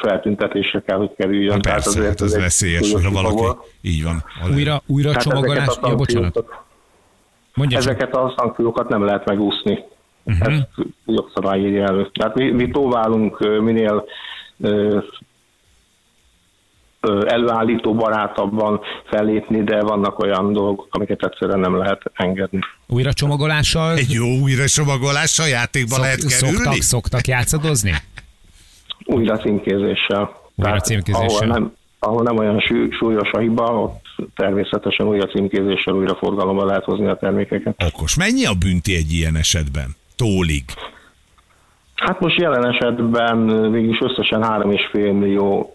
[0.00, 1.61] feltüntetésre kell, hogy kerüljön.
[1.61, 3.35] Persze, hát az veszélyes, ha valaki...
[3.35, 3.59] volt.
[3.80, 4.24] Így van.
[4.54, 5.78] Újra, újra Tehát csomagolás?
[5.83, 6.44] Ja, bocsánat.
[7.54, 7.90] Mondja csak.
[7.90, 9.85] Ezeket a szankciókat nem lehet megúszni.
[10.24, 10.52] Uh-huh.
[10.52, 10.68] Ezt
[11.07, 12.11] jogszabály írja elő.
[12.12, 12.70] Tehát mi, mi
[13.38, 14.04] ö, minél
[17.27, 22.59] előállító barátabban fellépni, de vannak olyan dolgok, amiket egyszerűen nem lehet engedni.
[22.87, 26.57] Újra csomagolással Egy jó újra somagolással játékba lehet kerülni?
[26.57, 27.93] szoktak, szoktak játszadozni?
[29.05, 30.21] Újra címkézéssel.
[30.21, 31.29] Újra Tehát címkézéssel.
[31.29, 32.61] Ahol nem, ahol nem olyan
[32.99, 34.03] súlyos a hiba, ott
[34.37, 37.85] természetesen újra címkézéssel újra forgalomba lehet hozni a termékeket.
[37.85, 38.17] Okos.
[38.17, 39.97] Mennyi a bünti egy ilyen esetben?
[40.17, 40.64] Tólig.
[42.05, 45.75] Hát most jelen esetben végülis összesen 3,5 millió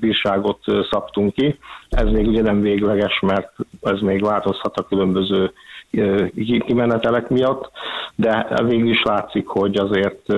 [0.00, 0.58] bírságot
[0.90, 1.58] szabtunk ki.
[1.88, 5.52] Ez még ugye nem végleges, mert ez még változhat a különböző
[6.66, 7.70] kimenetelek miatt,
[8.14, 10.32] de végül is látszik, hogy azért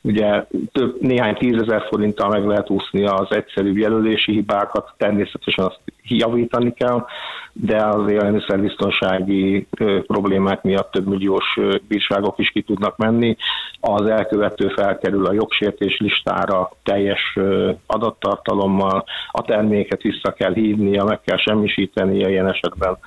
[0.00, 6.72] ugye több, néhány tízezer forinttal meg lehet úszni az egyszerűbb jelölési hibákat, természetesen azt javítani
[6.72, 7.04] kell,
[7.52, 9.66] de az élelmiszerbiztonsági
[10.06, 13.36] problémák miatt több milliós bírságok is ki tudnak menni.
[13.80, 17.38] Az elkövető felkerül a jogsértés listára teljes
[17.86, 22.98] adattartalommal, a terméket vissza kell hívnia, meg kell semmisítenie ilyen esetben.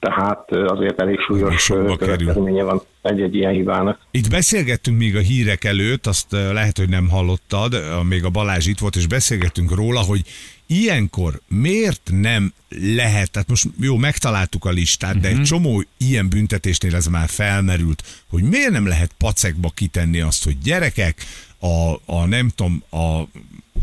[0.00, 1.66] Tehát azért elég súlyos
[1.98, 3.98] következménye van egy-egy ilyen hibának.
[4.10, 8.66] Itt beszélgettünk még a hírek előtt, azt eh, lehet, hogy nem hallottad, még a Balázs
[8.66, 10.24] itt volt, és beszélgettünk róla, hogy
[10.66, 12.52] ilyenkor miért nem
[12.94, 18.02] lehet, tehát most jó, megtaláltuk a listát, de egy csomó ilyen büntetésnél ez már felmerült,
[18.28, 21.24] hogy miért nem lehet pacekba kitenni azt, hogy gyerekek,
[21.58, 23.22] a, a nem tudom, a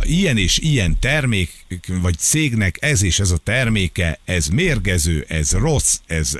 [0.03, 1.65] ilyen és ilyen termék,
[2.01, 6.37] vagy cégnek ez és ez a terméke, ez mérgező, ez rossz, ez,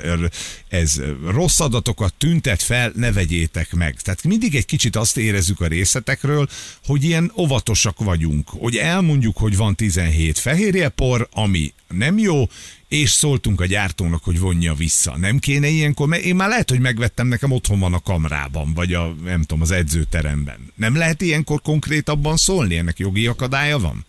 [0.68, 4.00] ez rossz adatokat tüntet fel, ne vegyétek meg.
[4.00, 6.48] Tehát mindig egy kicsit azt érezzük a részletekről,
[6.84, 12.44] hogy ilyen óvatosak vagyunk, hogy elmondjuk, hogy van 17 fehérjepor, ami nem jó,
[12.88, 15.16] és szóltunk a gyártónak, hogy vonja vissza.
[15.16, 18.94] Nem kéne ilyenkor, mert én már lehet, hogy megvettem, nekem otthon van a kamrában, vagy
[18.94, 20.72] a, nem tudom, az edzőteremben.
[20.74, 24.06] Nem lehet ilyenkor konkrétabban szólni, ennek jogi akadálya van?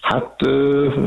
[0.00, 0.36] Hát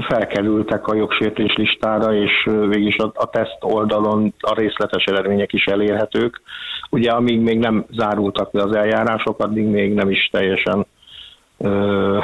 [0.07, 2.31] felkerültek a jogsértés listára, és
[2.67, 6.41] végig a, a teszt oldalon a részletes eredmények is elérhetők.
[6.89, 10.85] Ugye amíg még nem zárultak le az eljárások, addig még nem is teljesen
[11.57, 12.19] ö,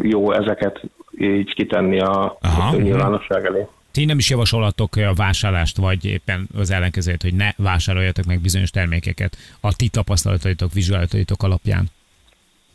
[0.00, 0.82] jó ezeket
[1.18, 2.76] így kitenni a Aha.
[2.76, 3.66] nyilvánosság elé.
[3.90, 8.70] Ti nem is javasolhatok a vásárlást, vagy éppen az ellenkezőjét, hogy ne vásároljatok meg bizonyos
[8.70, 11.90] termékeket a ti tapasztalataitok, vizsgálataitok alapján.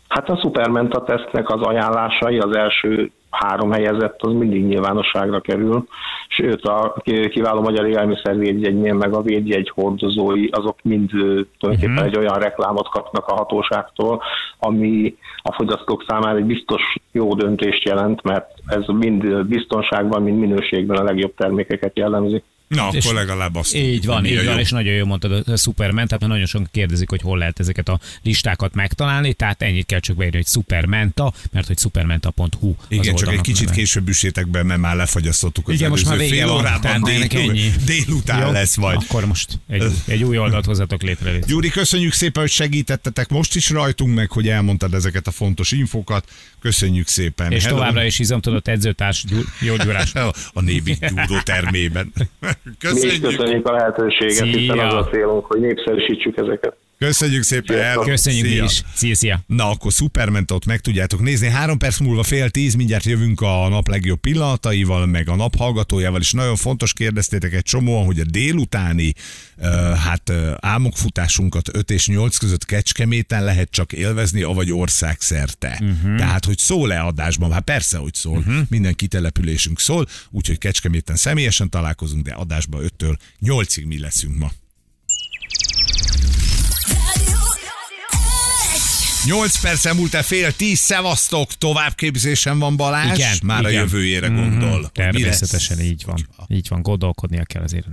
[0.07, 5.87] Hát a Supermenta tesztnek az ajánlásai, az első három helyezett, az mindig nyilvánosságra kerül,
[6.27, 12.05] sőt a kiváló magyar élelmiszervédjegynél meg a védjegy hordozói, azok mind tulajdonképpen uh-huh.
[12.05, 14.21] egy olyan reklámot kapnak a hatóságtól,
[14.59, 20.97] ami a fogyasztók számára egy biztos jó döntést jelent, mert ez mind biztonságban, mind minőségben
[20.97, 22.43] a legjobb termékeket jellemzi.
[22.67, 24.59] Na, És akkor legalább azt Így van, így van, jó.
[24.59, 27.99] és nagyon jól mondtad a Superman, tehát nagyon sokan kérdezik, hogy hol lehet ezeket a
[28.23, 32.75] listákat megtalálni, tehát ennyit kell csak beírni, hogy Supermenta, mert hogy supermenta.hu.
[32.87, 33.77] Igen, csak egy kicsit neve.
[33.77, 37.71] később üssétek be, mert már lefagyasztottuk Igen, most már fél órában, ennek dél, ennyi.
[37.85, 38.51] délután Jó?
[38.51, 38.99] lesz majd.
[39.07, 41.31] Akkor most egy, egy új oldalt hozzatok létre.
[41.31, 41.45] légy.
[41.45, 46.29] Gyuri, köszönjük szépen, hogy segítettetek most is rajtunk, meg hogy elmondtad ezeket a fontos infokat.
[46.59, 47.51] Köszönjük szépen.
[47.51, 47.77] És Hello.
[47.77, 50.13] továbbra is izomtudott edzőtárs, Gyur, jó gyúrás.
[50.53, 52.13] A névi gyúró termében.
[52.63, 53.21] Mi is Köszönjük.
[53.21, 54.87] köszönjük a lehetőséget, hiszen Szia.
[54.87, 56.75] az a célunk, hogy népszerűsítsük ezeket.
[56.97, 57.75] Köszönjük szépen.
[57.75, 58.03] Sziasztok.
[58.03, 58.11] Hello.
[58.11, 58.63] Köszönjük mi Szia.
[58.63, 58.83] is.
[58.93, 59.43] Szia, szia.
[59.47, 61.49] Na, akkor Supermentot meg tudjátok nézni.
[61.49, 66.21] Három perc múlva fél tíz, mindjárt jövünk a nap legjobb pillanataival, meg a nap hallgatójával,
[66.21, 69.13] és nagyon fontos kérdeztétek egy csomóan, hogy a délutáni
[69.57, 75.79] uh, hát uh, álmokfutásunkat 5 és 8 között Kecskeméten lehet csak élvezni, avagy országszerte.
[75.81, 76.17] Uh-huh.
[76.17, 77.51] Tehát, hogy szól-e adásban?
[77.51, 78.37] Hát persze, hogy szól.
[78.37, 78.55] Uh-huh.
[78.69, 84.51] Minden kitelepülésünk szól, úgyhogy Kecskeméten személyesen találkozunk, de adásban 5-től 8-ig mi leszünk ma.
[89.27, 93.81] 8 perc elmúlt el fél 10, szevasztok, továbbképzésen van Balázs, Igen, már a igen.
[93.81, 94.69] jövőjére gondol.
[94.71, 96.27] hogy mi Természetesen így van.
[96.47, 97.85] Így van, gondolkodnia kell azért.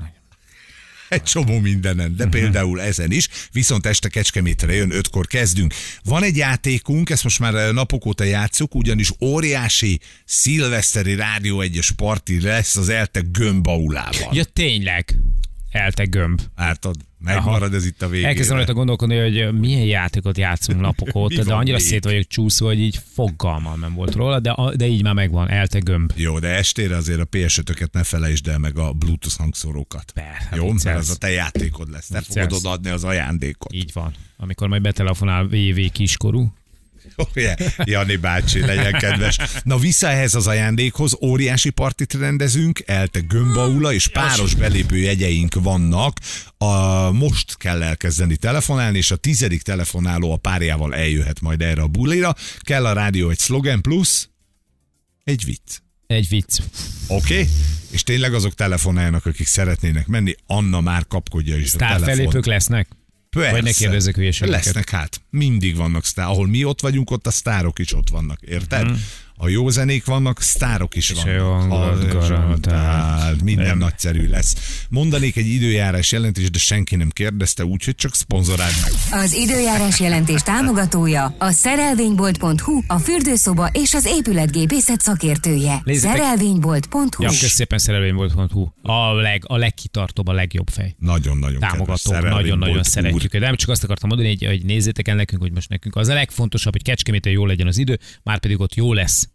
[1.09, 3.29] Egy csomó mindenen, de például ezen is.
[3.53, 5.75] Viszont este Kecskemétre jön, ötkor kezdünk.
[6.05, 12.41] Van egy játékunk, ezt most már napok óta játszuk, ugyanis óriási szilveszteri rádió egyes parti
[12.41, 14.29] lesz az Elte gömbaulában.
[14.33, 15.17] Ja, tényleg.
[15.75, 16.41] Elte gömb.
[16.55, 18.27] Ártad, megmarad ez itt a végén.
[18.27, 21.87] Elkezdem rajta gondolkodni, hogy milyen játékot játszunk napok óta, de annyira még?
[21.87, 25.49] szét vagyok csúszva, hogy így fogalmam nem volt róla, de, de így már megvan.
[25.49, 26.13] Elte gömb.
[26.17, 27.61] Jó, de estére azért a ps
[27.93, 30.11] ne felejtsd el meg a Bluetooth hangszórókat.
[30.13, 32.07] Persze, Jó, mert az a te játékod lesz.
[32.07, 33.73] Te fogod odaadni az ajándékot.
[33.73, 34.13] Így van.
[34.37, 36.53] Amikor majd betelefonál VV kiskorú.
[37.35, 39.39] Ugye, Jani bácsi, legyen kedves.
[39.63, 46.19] Na vissza ehhez az ajándékhoz, óriási partit rendezünk, Elte Gömbaula, és páros belépő jegyeink vannak.
[46.59, 51.87] A, most kell elkezdeni telefonálni, és a tizedik telefonáló a párjával eljöhet majd erre a
[51.87, 52.35] bulira.
[52.59, 54.29] Kell a rádió egy szlogen plusz
[55.25, 55.79] egy vicc.
[56.07, 56.59] Egy vicc.
[57.07, 57.33] Oké?
[57.35, 57.49] Okay?
[57.91, 62.15] És tényleg azok telefonálnak, akik szeretnének menni, Anna már kapkodja is a Sztár telefon.
[62.15, 62.89] felépők lesznek?
[63.35, 63.51] Persze.
[63.51, 64.65] Vagy ne kérdezzek hülyeségeket.
[64.65, 65.21] Lesznek hát.
[65.31, 66.27] Mindig vannak sztár.
[66.27, 68.41] Ahol mi ott vagyunk, ott a sztárok is ott vannak.
[68.43, 68.91] Érted?
[68.91, 68.95] Mm.
[69.37, 72.13] A jó zenék vannak, sztárok is vannak.
[72.13, 73.43] garantált.
[73.43, 73.79] Minden Nem.
[73.79, 74.85] nagyszerű lesz.
[74.91, 79.21] Mondanék egy időjárás jelentést, de senki nem kérdezte, úgyhogy csak szponzoráld meg.
[79.23, 85.81] Az időjárás jelentés támogatója a szerelvénybolt.hu, a fürdőszoba és az épületgépészet szakértője.
[85.85, 88.75] Nézzétek- Szerelvénybolt.hu Ja, kösz szépen szerelvény volt, hú.
[88.83, 90.95] A, leg, a legkitartóbb, a legjobb fej.
[90.99, 91.61] Nagyon-nagyon
[91.95, 93.33] szerelvény nagyon-nagyon szeretjük.
[93.33, 96.09] De nem csak azt akartam mondani, hogy, hogy nézzétek el nekünk, hogy most nekünk az
[96.09, 99.29] a legfontosabb, hogy Kecskeméten jó legyen az idő, már pedig ott jó lesz.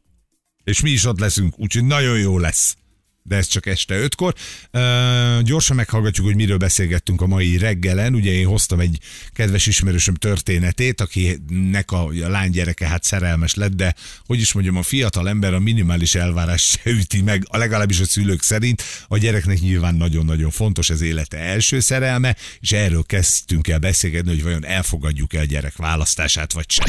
[0.69, 2.77] És mi is ott leszünk, úgyhogy nagyon jó lesz.
[3.29, 4.33] De ez csak este ötkor.
[4.73, 8.15] Uh, gyorsan meghallgatjuk, hogy miről beszélgettünk a mai reggelen.
[8.15, 8.97] Ugye én hoztam egy
[9.33, 14.83] kedves ismerősöm történetét, akinek a, a lánygyereke hát szerelmes lett, de hogy is mondjam, a
[14.83, 18.83] fiatal ember a minimális elvárás se üti meg, a legalábbis a szülők szerint.
[19.07, 24.43] A gyereknek nyilván nagyon-nagyon fontos az élete első szerelme, és erről kezdtünk el beszélgetni, hogy
[24.43, 26.85] vajon elfogadjuk el gyerek választását, vagy sem.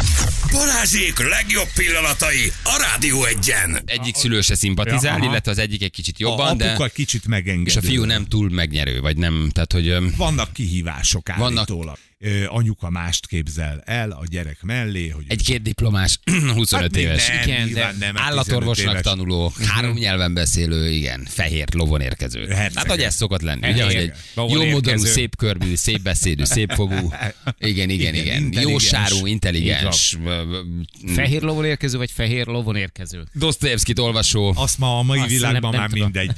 [0.52, 3.82] Balázsék legjobb pillanatai a Rádió egyen.
[3.86, 6.68] Egyik szülő se szimpatizál, Ja, illetve az egyik egy kicsit A jobban, de...
[6.70, 7.70] apuka kicsit megengedő.
[7.70, 10.16] És a fiú nem túl megnyerő, vagy nem, tehát hogy...
[10.16, 11.96] Vannak kihívások Vannak- állítólag.
[11.96, 12.09] ö,
[12.46, 16.18] anyuka mást képzel el a gyerek mellé, hogy Egy-két diplomás,
[16.54, 17.28] 25 Hát éves.
[17.28, 19.02] nem, Igen, de nem, hát Állatorvosnak 15 éves.
[19.12, 22.46] tanuló, három nyelven beszélő, igen, fehér lovon érkező.
[22.46, 22.76] Herceg.
[22.82, 26.72] Hát, hogy ez szokott lenni, ugye, hogy egy jó modorú, szép körbű, szép beszédű, szép
[26.72, 26.94] fogú,
[27.58, 28.84] igen, igen, Igen, igen, jó intelligens.
[28.86, 30.16] sárú, intelligens,
[31.14, 33.24] Fehér lovon érkező, vagy fehér lovon érkező?
[33.32, 36.10] Dostoyevskit olvasó, Azt ma a mai Azt világban nem- már nem tudom.
[36.12, 36.36] mindegy.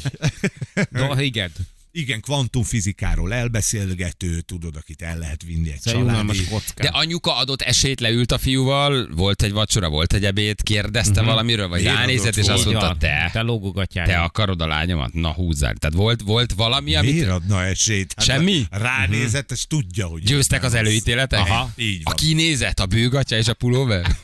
[1.17, 1.53] Do, igen.
[1.95, 6.43] Igen, kvantumfizikáról elbeszélgető, tudod, akit el lehet vinni egy családi...
[6.77, 11.29] de anyuka adott esélyt, leült a fiúval, volt egy vacsora, volt egy ebéd, kérdezte Mhm.
[11.31, 14.07] valamiről, vagy Miért ránézett, és azt mondta, te, Te lógogatjál.
[14.07, 15.13] te akarod a lányomat?
[15.13, 15.75] Na húzzál.
[15.75, 18.13] Tehát volt, volt valami, amit Miért adna esélyt?
[18.17, 18.65] Hát Semmi?
[18.71, 20.23] Ránézett, és tudja, hogy...
[20.23, 21.41] győztek az előítéletek?
[21.41, 22.15] Aha, így A van.
[22.15, 24.17] kinézet, a bőgatja és a pulóver?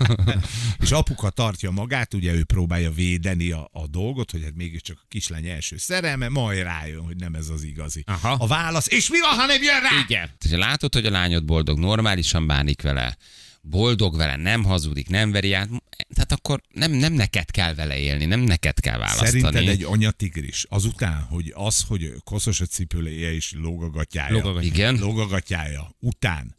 [0.81, 5.07] És apuka tartja magát, ugye ő próbálja védeni a, a dolgot, hogy hát mégiscsak a
[5.09, 8.03] kislány első szerelme, majd rájön, hogy nem ez az igazi.
[8.07, 8.37] Aha.
[8.39, 9.89] A válasz, és mi van, ha nem jön rá?
[10.09, 10.31] Igen.
[10.51, 13.17] Ha látod, hogy a lányod boldog, normálisan bánik vele,
[13.63, 15.69] boldog vele, nem hazudik, nem veri át,
[16.15, 19.29] tehát akkor nem, nem neked kell vele élni, nem neked kell választani.
[19.29, 24.73] Szerinted egy anyatigris azután, hogy az, hogy koszos a cipőléje és lógagatyája, Lógagatyája.
[24.73, 24.95] Igen.
[24.95, 26.58] lógagatyája után,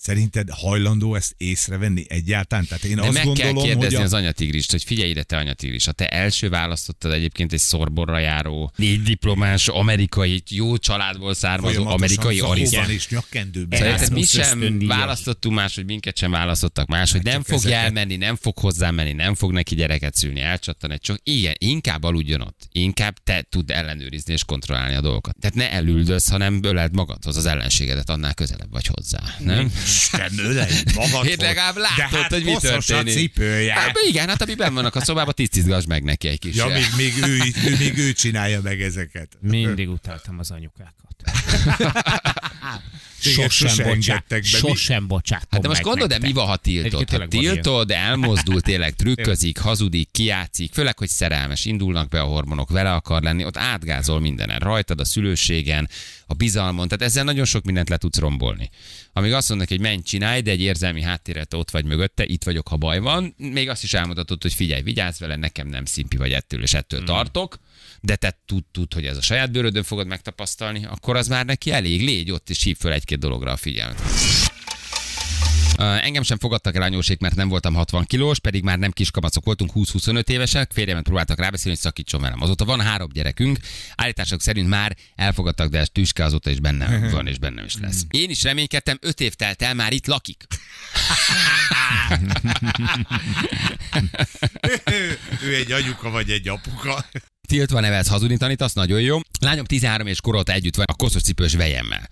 [0.00, 2.66] szerinted hajlandó ezt észrevenni egyáltalán?
[2.66, 4.06] Tehát én De azt meg gondolom, kell kérdezni hogy a...
[4.06, 8.72] az anyatigrist, hogy figyelj ide, te anyatigrist, ha te első választottad egyébként egy szorborra járó,
[8.76, 12.90] négy diplomás, amerikai, jó családból származó, amerikai arisztán.
[12.90, 13.78] és nyakkendőben.
[13.78, 17.58] Szerinted mi Erasmus sem választottunk más, hogy minket sem választottak más, hogy nem csak fog
[17.58, 21.20] ezeket- elmenni, nem fog hozzám menni, nem fog neki gyereket szülni, elcsattan egy csak.
[21.22, 22.68] Igen, inkább aludjon ott.
[22.72, 25.36] Inkább te tud ellenőrizni és kontrollálni a dolgokat.
[25.40, 29.20] Tehát ne elüldöz, hanem öleld magadhoz az ellenségedet, annál közelebb vagy hozzá.
[29.38, 29.72] Nem?
[29.88, 31.26] Isten ölej magadhoz.
[31.26, 33.14] Én legalább De látod, hát hogy mi történik.
[33.14, 33.72] a cipője.
[33.72, 36.56] Hát, igen, hát benn vannak a szobában, tisztizgass meg neki egy kis.
[36.56, 39.28] Ja, még, még, ő, ő, még ő csinálja meg ezeket.
[39.40, 40.96] Mindig utáltam az anyukákat.
[43.22, 47.10] Téged Sosem, sose bocsát, sosem bocsátom Hát de most gondolod, de mi van, ha tiltod?
[47.10, 52.92] Ha tiltod, elmozdul, tényleg trükközik, hazudik, kiátszik, főleg, hogy szerelmes, indulnak be a hormonok, vele
[52.92, 55.88] akar lenni, ott átgázol mindenen, rajtad, a szülőségen,
[56.26, 58.70] a bizalmon, tehát ezzel nagyon sok mindent le tudsz rombolni.
[59.12, 62.68] Amíg azt mondnak, hogy menj, csinálj, de egy érzelmi háttéret ott vagy mögötte, itt vagyok,
[62.68, 66.32] ha baj van, még azt is elmutatod, hogy figyelj, vigyázz vele, nekem nem szimpi vagy
[66.32, 67.08] ettől, és ettől Hmm.
[67.08, 67.58] tartok,
[68.00, 71.72] de te tud, tud, hogy ez a saját bőrödön fogod megtapasztalni, akkor az már neki
[71.72, 74.00] elég, légy ott, és hív föl egy-két dologra a figyelmet.
[75.78, 79.44] Uh, engem sem fogadtak el anyósék, mert nem voltam 60 kilós, pedig már nem kiskamacok
[79.44, 80.70] voltunk, 20-25 évesek.
[80.72, 82.42] Férjemet próbáltak rábeszélni, hogy szakítson velem.
[82.42, 83.58] Azóta van három gyerekünk,
[83.96, 88.02] állítások szerint már elfogadtak, de ez tüske azóta is bennem van, és bennem is lesz.
[88.10, 90.46] Én is reménykedtem, 5 év telt el, már itt lakik.
[95.46, 97.04] ő egy anyuka vagy egy apuka.
[97.48, 99.18] Tiltva nevelsz hazudni tanítasz, nagyon jó.
[99.40, 102.08] Lányom 13 és korolta együtt van a koszos cipős vejemmel.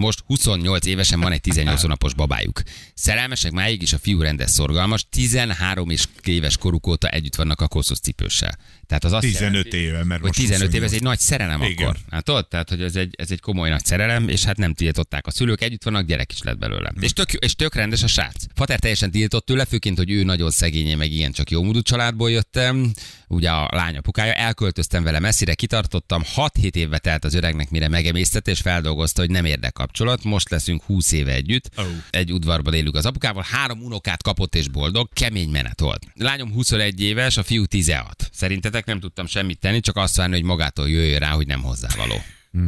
[0.00, 2.62] Most 28 évesen van egy 18 hónapos babájuk.
[2.94, 7.68] Szerelmesek máig is a fiú rendes szorgalmas, 13 és éves koruk óta együtt vannak a
[7.68, 8.58] koszos cipőssel.
[8.86, 10.92] Tehát az azt 15 éve, mert hogy most 15 év, ez 28.
[10.92, 11.86] egy nagy szerelem Igen.
[11.86, 11.96] akkor.
[12.10, 15.26] Hát ott, tehát, hogy ez egy, ez egy komoly nagy szerelem, és hát nem tiltották
[15.26, 16.92] a szülők, együtt vannak, gyerek is lett belőle.
[17.00, 18.44] És tök, és tök rendes a srác.
[18.54, 22.30] Fater teljesen tiltott tőle, főként, hogy ő nagyon szegényé, meg ilyen csak jó módú családból
[22.30, 22.92] jöttem.
[23.28, 28.50] Ugye a lány apukája, elköltöztem vele messzire, kitartottam, 6-7 évbe telt az öregnek, mire megemésztette,
[28.50, 30.24] és feldolgozta, hogy nem érdek kapcsolat.
[30.24, 31.70] Most leszünk 20 éve együtt.
[31.78, 31.82] Ó.
[32.10, 36.06] Egy udvarban élünk az apukával, három unokát kapott és boldog, kemény menet volt.
[36.14, 38.28] Lányom 21 éves, a fiú 16.
[38.32, 42.22] Szerintetek nem tudtam semmit tenni, csak azt várni, hogy magától jöjjön rá, hogy nem hozzávaló.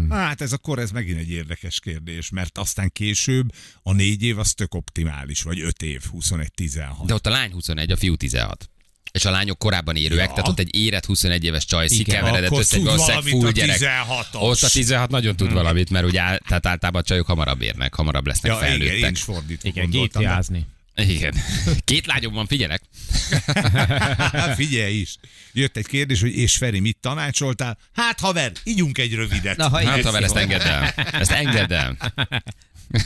[0.09, 3.53] Hát ez akkor ez megint egy érdekes kérdés, mert aztán később
[3.83, 7.03] a négy év az tök optimális, vagy öt év, 21-16.
[7.07, 8.71] De ott a lány 21, a fiú 16.
[9.13, 10.33] És a lányok korábban érőek, Ja.
[10.35, 13.79] tehát ott egy érett 21 éves csaj szikeveredett össze, egy valószínűleg full a gyerek.
[13.81, 14.41] 16-os.
[14.41, 17.95] Ott a 16 nagyon tud valamit, mert ugye á- tehát általában a csajok hamarabb érnek,
[17.95, 19.11] hamarabb lesznek ja, igen, én felnőttek.
[19.11, 20.57] is fordítva Igen, gondoltam.
[20.95, 21.35] Igen.
[21.85, 22.83] Két lányom van, figyelek.
[24.57, 25.17] Figyelj is.
[25.53, 27.79] Jött egy kérdés, hogy és Feri, mit tanácsoltál?
[27.93, 29.57] Hát haver, ígyunk egy rövidet.
[29.57, 30.89] Na, ha Hát, igen, ha ezt engedd el.
[31.13, 31.97] Ezt engedd el.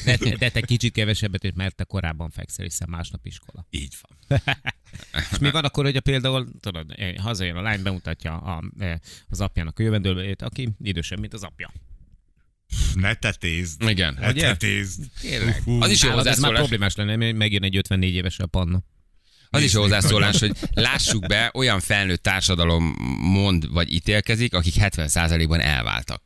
[0.04, 3.66] de, de te kicsit kevesebbet, mert te korábban fekszel, hiszen másnap iskola.
[3.70, 4.40] Így van.
[5.30, 8.94] És mi van akkor, hogy a például, tudod, hazajön a lány, bemutatja a, eh,
[9.28, 11.72] az apjának a jövendőlét, aki idősebb, mint az apja.
[12.94, 13.82] Ne tetézd.
[13.88, 14.16] Igen.
[14.20, 15.04] Ne tetézd.
[15.20, 15.62] Tényleg.
[15.62, 18.82] Hú, Az is jó ez már problémás lenne, mert megjön egy 54 éves a panna.
[19.50, 25.60] Az is még hozzászólás, hogy lássuk be, olyan felnőtt társadalom mond vagy ítélkezik, akik 70%-ban
[25.60, 26.22] elváltak.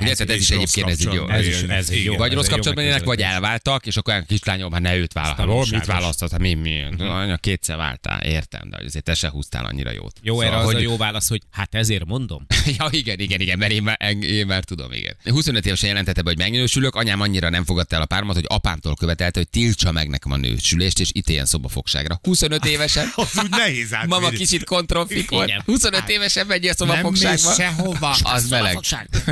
[0.00, 1.28] Ugye, ez is egy rossz egyébként ez egy jó.
[1.28, 2.16] Ez is- ez jó.
[2.16, 5.70] Vagy ez rossz kapcsolatban élnek, vagy elváltak, és akkor a kislányom, hát ne őt választhat.
[5.70, 6.30] Mit választhat?
[6.30, 6.82] Hát mi, mi?
[6.98, 10.16] Anya, kétszer váltál, értem, de azért te se húztál annyira jót.
[10.22, 12.46] Jó, Szóval, erre az hogy- a jó válasz, hogy hát ezért mondom.
[12.78, 15.16] ja, igen, igen, igen, mert én már, én már tudom, igen.
[15.24, 18.94] 25 évesen jelentette be, hogy megnősülök, anyám annyira nem fogadta el a pármat, hogy apámtól
[18.94, 22.18] követelte, hogy tiltsa meg nekem a nősülést, és ítéljen szobafogságra.
[22.22, 23.12] 25 évesen.
[23.16, 24.24] Az úgy nehéz átmérni.
[24.24, 25.48] Mama kicsit kontrollfik volt.
[25.48, 25.62] Igen.
[25.66, 27.48] 25 évesen megyél szobafogságba.
[27.48, 28.16] mész sehova.
[28.22, 28.78] Az meleg.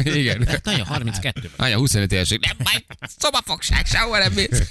[0.03, 0.49] Igen.
[0.65, 2.85] Nagyon 32 Anya 25 évesek, nem baj,
[3.19, 4.71] szobafogság, sehova nem mész.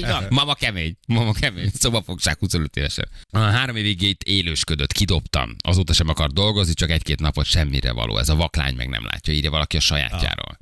[0.00, 0.26] Van.
[0.30, 3.08] Mama kemény, mama kemény, szobafogság 25 évesen.
[3.30, 5.56] A három évig itt élősködött, kidobtam.
[5.64, 8.18] Azóta sem akar dolgozni, csak egy-két napot semmire való.
[8.18, 10.58] Ez a vaklány meg nem látja, írja valaki a sajátjáról.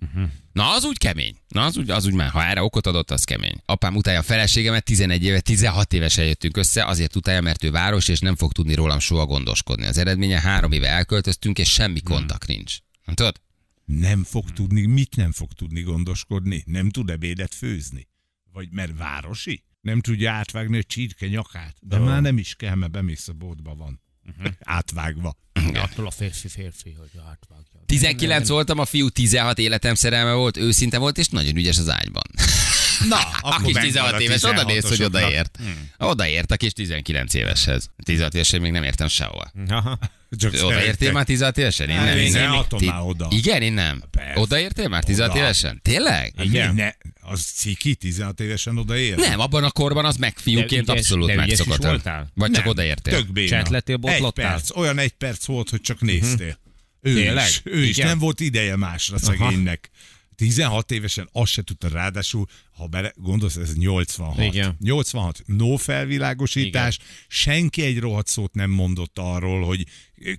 [0.53, 1.37] Na, az úgy kemény.
[1.49, 3.57] Na, az úgy, az úgy már, ha erre okot adott, az kemény.
[3.67, 8.09] Apám utálja a feleségemet, 11 éve, 16 évesen jöttünk össze, azért utálja, mert ő város,
[8.09, 9.87] és nem fog tudni rólam soha gondoskodni.
[9.87, 12.77] Az eredménye három éve elköltöztünk, és semmi kontakt nincs.
[13.15, 13.41] Tudod?
[13.85, 16.63] Nem fog tudni, mit nem fog tudni gondoskodni?
[16.67, 18.09] Nem tud ebédet főzni?
[18.53, 19.65] Vagy mert városi?
[19.81, 21.77] Nem tudja átvágni a csirke nyakát?
[21.81, 24.01] De már nem is kell, mert bemész a boltba van.
[24.61, 25.37] Átvágva.
[25.75, 27.81] Attól a férfi férfi, hogy átvágja.
[27.87, 32.23] 19 voltam, a fiú 16 életem szerelme volt, őszinte volt, és nagyon ügyes az ágyban.
[33.09, 35.59] Na, A kis 16 éves, oda néz, hogy odaért.
[35.99, 37.91] Odaért a kis 19 éveshez.
[38.05, 39.51] 16 évesen még nem értem sehova.
[39.69, 39.99] Aha.
[40.39, 41.89] Csak Odaértél már 16 évesen?
[41.89, 42.19] Én Hát nem.
[42.19, 43.29] én nem adtam már oda.
[43.31, 44.03] Igen, én nem.
[44.11, 44.41] Persze.
[44.41, 45.39] Odaértél már 16 Oda.
[45.39, 45.81] évesen?
[45.83, 46.35] Tényleg?
[46.43, 46.75] Igen.
[46.75, 49.17] Ne, az ciki 16 évesen odaér?
[49.17, 51.83] Nem, abban a korban az meg fiúként De ügyes- abszolút megszokott.
[51.85, 52.31] voltál?
[52.35, 53.15] Vagy csak odaértél?
[53.15, 53.49] Tök béna.
[53.49, 54.51] Csetletél, Egy botlottál?
[54.51, 56.59] perc, olyan egy perc volt, hogy csak néztél.
[57.01, 57.47] Ő Tényleg?
[57.49, 58.07] is, ő is Igen?
[58.09, 59.91] nem volt ideje másra szegénynek.
[60.37, 64.39] 16 évesen azt se tudta, ráadásul, ha bele, gondolsz, ez 86.
[64.39, 64.77] Igen.
[64.81, 69.85] 86, no felvilágosítás, senki egy rohadt szót nem mondott arról, hogy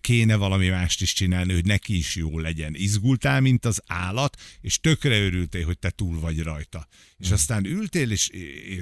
[0.01, 2.73] kéne valami mást is csinálni, hogy neki is jó legyen.
[2.75, 6.87] Izgultál, mint az állat, és tökre örültél, hogy te túl vagy rajta.
[7.17, 8.29] És aztán ültél, és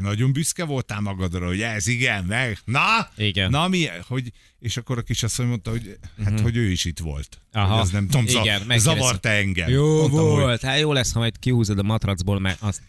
[0.01, 3.49] nagyon büszke voltál magadra, hogy ez igen, meg, na, Igen.
[3.49, 7.41] na mi, hogy, és akkor a kisasszony mondta, hogy hát, hogy ő is itt volt.
[7.51, 7.73] Aha.
[7.73, 8.95] Hogy az nem tudom, Igen, Igen, megkérdeztem.
[8.95, 9.69] zavarta engem.
[9.69, 12.81] Jó Mondtam, hogy volt, hát jó lesz, ha majd kihúzod a matracból, mert azt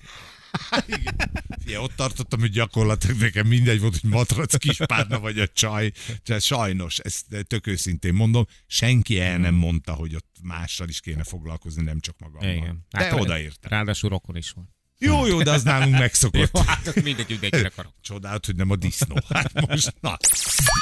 [1.66, 5.92] Ja, ott tartottam, hogy gyakorlatilag nekem mindegy volt, hogy matrac kispárna vagy a csaj.
[6.22, 11.24] Tehát sajnos, ezt tök őszintén mondom, senki el nem mondta, hogy ott mással is kéne
[11.24, 12.54] foglalkozni, nem csak magammal.
[12.56, 12.86] Igen.
[12.90, 13.70] De Hát, odaértem.
[13.70, 14.72] Ráadásul rokon is van.
[14.98, 16.58] Jó, jó, de az nálunk megszokott.
[16.58, 17.92] Hát akkor mindegy, mindenkire akarok.
[18.00, 19.16] Csodált, hogy nem a disznó.
[19.28, 20.16] Hát most, na.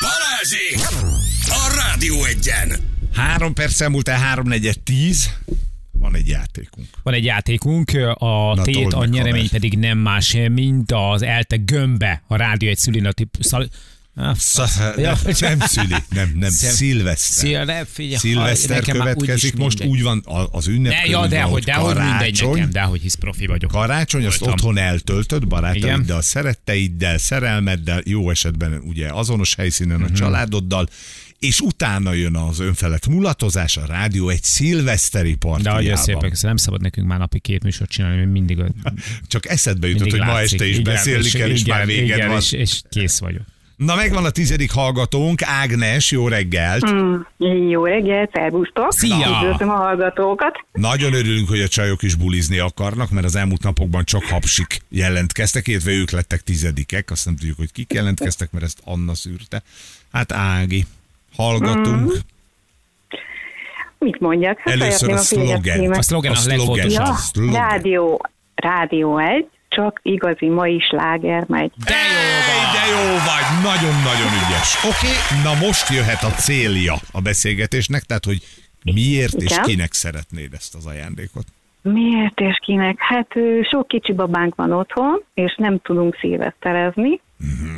[0.01, 0.97] Balázsi!
[1.45, 2.73] A Rádió egyen!
[3.13, 5.31] Három perc elmúlt el, három negyed tíz.
[6.03, 6.87] Van egy játékunk.
[7.03, 12.23] Van egy játékunk, a Na, tét, a nyeremény pedig nem más, mint az ELTE gömbe,
[12.27, 13.69] a rádió egy szülinati szal...
[14.15, 15.17] Ah, Sza- Ja.
[15.41, 17.47] nem szüli, nem, nem, Szem- szilveszter.
[17.49, 19.97] Szél, ne, figyelj, Szilveszter következik, most mindegy.
[19.99, 23.71] úgy van, az ünnep Ne, ja, dehogy, hogy dehogy mindegy nekem, dehogy, hisz profi vagyok.
[23.71, 24.59] Karácsony, azt Voltam.
[24.59, 30.13] otthon eltöltöd barátaiddal, szeretteiddel, szerelmeddel, jó esetben ugye azonos helyszínen Mhm.
[30.13, 30.89] a családoddal,
[31.43, 36.03] és utána jön az önfelett mulatozás, a rádió egy szilveszteri De nagyon partijában.
[36.03, 36.55] szépen, köszönöm.
[36.55, 38.59] nem szabad nekünk már napi két műsort csinálni, mert mindig,
[39.27, 40.53] Csak eszedbe jutott, hogy ma látszik.
[40.53, 42.37] este is Igen, beszélni kell, és igen, már véged igen, van.
[42.37, 43.43] És, és kész vagyok.
[43.77, 46.85] Na megvan a tizedik hallgatónk, Ágnes, jó reggelt!
[47.71, 48.93] Jó reggelt, szervusztok!
[48.93, 49.41] Szia!
[49.43, 50.67] Üdvözlöm a hallgatókat!
[50.73, 55.69] Nagyon örülünk, hogy a csajok is bulizni akarnak, mert az elmúlt napokban csak hapsik jelentkeztek,
[55.69, 59.63] illetve ők lettek tizedikek, azt nem tudjuk, hogy kik jelentkeztek, mert ezt Anna szűrte.
[60.13, 60.87] Hát Ági,
[61.37, 62.13] hallgatunk.
[63.99, 64.59] Mit mondjak?
[64.59, 65.93] Hát Először a szlogen.
[65.93, 66.59] A szlogen a szlogen.
[66.59, 67.07] legfontosabb.
[67.07, 67.53] Ja, a szlogen.
[67.53, 71.73] rádió, rádió egy, csak igazi mai sláger megy.
[71.85, 74.85] De jó, de jó vagy, nagyon-nagyon ügyes.
[74.85, 78.39] Oké, na most jöhet a célja a beszélgetésnek, tehát hogy
[78.85, 79.63] miért és Igen.
[79.63, 81.45] kinek szeretnéd ezt az ajándékot.
[81.83, 82.97] Miért és kinek?
[82.99, 83.29] Hát
[83.71, 87.21] sok kicsi babánk van otthon, és nem tudunk szilveszterezni.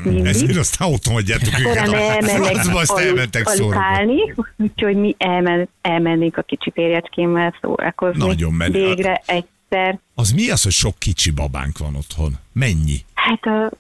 [0.04, 0.26] Mindig.
[0.26, 1.88] Ezért aztán otthon hagyjátok őket.
[2.24, 8.26] Francba, azt elmentek aludálni, úgyhogy mi elmen, elmennénk a kicsi férjecskémmel szórakozni.
[8.26, 8.86] Nagyon menő.
[8.86, 9.98] Végre egyszer.
[10.14, 12.38] Az mi az, hogy sok kicsi babánk van otthon?
[12.52, 13.04] Mennyi?
[13.14, 13.70] Hát a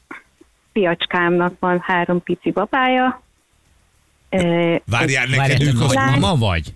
[0.72, 3.22] fiacskámnak van három pici babája.
[4.84, 5.94] Várjál, neked ők az...
[5.94, 6.74] mama vagy?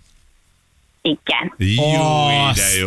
[1.02, 1.54] Igen.
[1.56, 2.86] Jó, de Azt jó.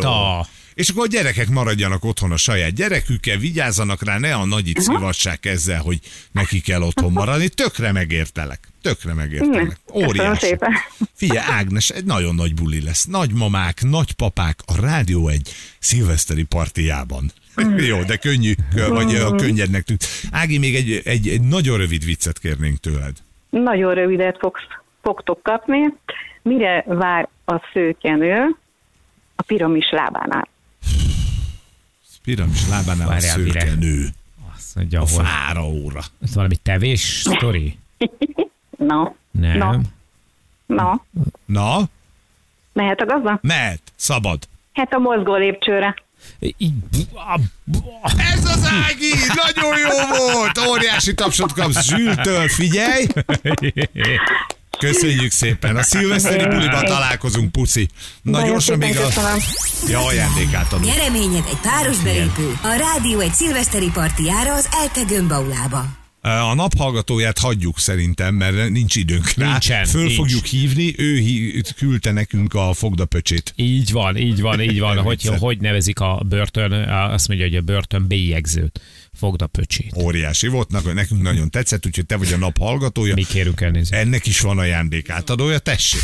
[0.74, 5.46] És akkor a gyerekek maradjanak otthon a saját gyerekükkel, vigyázzanak rá, ne a nagyit szivassák
[5.46, 5.98] ezzel, hogy
[6.32, 7.48] neki kell otthon maradni.
[7.48, 8.68] Tökre megértelek.
[8.82, 9.78] Tökre megértelek.
[9.86, 10.56] Köszönöm Óriási.
[11.14, 13.04] Figyelj, Ágnes, egy nagyon nagy buli lesz.
[13.04, 17.32] Nagymamák, nagypapák a Rádió egy szilveszteri partijában.
[17.76, 20.04] Jó, de könnyű, kö- vagy a könnyednek tűnt.
[20.30, 23.16] Ági, még egy, egy, egy nagyon rövid viccet kérnénk tőled.
[23.50, 24.66] Nagyon rövidet fogsz,
[25.02, 25.78] fogtok kapni.
[26.42, 28.56] Mire vár a szőkenő
[29.36, 30.48] a piramis lábánál?
[32.22, 33.60] Piramis lábánál a Várjál, mire?
[33.60, 34.08] szőke nő.
[34.56, 35.24] Azt mondja, A hol.
[35.24, 36.00] fáraóra.
[36.22, 37.78] Ez valami tevés sztori?
[38.78, 39.58] Na, Nem.
[39.58, 39.80] Na.
[40.66, 41.04] na,
[41.46, 41.88] Na,
[42.72, 43.38] mehet a gazda?
[43.42, 44.48] mehet, szabad.
[44.72, 45.94] Hát a mozgó lépcsőre.
[47.14, 47.40] A-
[48.34, 49.12] Ez az Ági!
[49.34, 50.58] Nagyon jó volt!
[50.68, 53.06] Óriási tapsot kapsz Zsültől, figyelj!
[54.82, 55.76] Köszönjük szépen.
[55.76, 57.88] A szilveszteri buliban találkozunk, puszi.
[58.22, 59.08] Na Nagyon gyorsan még a...
[59.88, 60.84] Ja, ajándékát adom.
[60.84, 62.58] Nyereményed egy páros belépő.
[62.62, 66.01] A rádió egy szilveszteri partiára az Elte Gömbaulába.
[66.24, 69.50] A naphallgatóját hagyjuk szerintem, mert nincs időnk rá.
[69.50, 70.14] Nincsen, Föl nincs.
[70.14, 73.52] fogjuk hívni, ő hí- küldte nekünk a fogdapöcsét.
[73.56, 74.98] Így van, így van, így van.
[74.98, 78.80] Hogy, hogy nevezik a börtön, azt mondja, hogy a börtön bélyegzőt.
[79.12, 79.92] Fogd a pöcsét.
[79.96, 83.14] Óriási volt, nekünk nagyon tetszett, úgyhogy te vagy a nap hallgatója.
[83.14, 83.92] Mi kérünk elnézést.
[84.00, 86.00] Ennek is van ajándékátadója, tessék.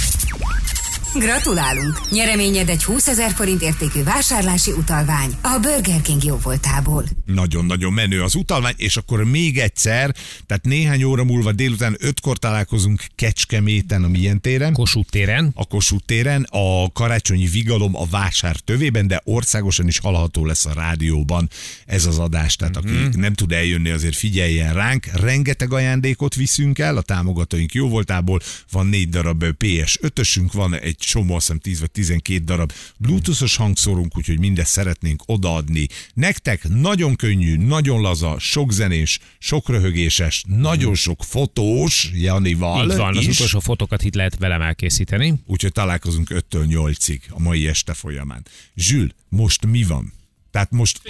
[1.14, 2.10] Gratulálunk!
[2.10, 7.04] Nyereményed egy 20 ezer forint értékű vásárlási utalvány a Burger King jóvoltából.
[7.24, 10.14] Nagyon-nagyon menő az utalvány, és akkor még egyszer,
[10.46, 14.72] tehát néhány óra múlva délután ötkor találkozunk Kecskeméten a Milyen téren.
[14.72, 15.52] Kossuth téren.
[15.54, 20.72] a Kossuth téren, a karácsonyi vigalom a vásár tövében, de országosan is hallható lesz a
[20.72, 21.48] rádióban
[21.86, 22.56] ez az adás.
[22.56, 25.06] Tehát aki nem tud eljönni, azért figyeljen ránk.
[25.12, 28.40] Rengeteg ajándékot viszünk el, a támogatóink jó voltából.
[28.70, 34.16] Van négy darab PS5-ösünk, van egy csomó, azt hiszem 10 vagy 12 darab bluetoothos hangszórunk,
[34.16, 35.86] úgyhogy mindezt szeretnénk odaadni.
[36.14, 43.16] Nektek nagyon könnyű, nagyon laza, sok zenés, sok röhögéses, nagyon sok fotós Janival Így van,
[43.16, 43.34] az is.
[43.34, 45.34] utolsó fotókat itt lehet velem elkészíteni.
[45.46, 48.46] Úgyhogy találkozunk 5-től 8-ig a mai este folyamán.
[48.74, 50.12] Zsül, most mi van?
[50.50, 51.00] Tehát most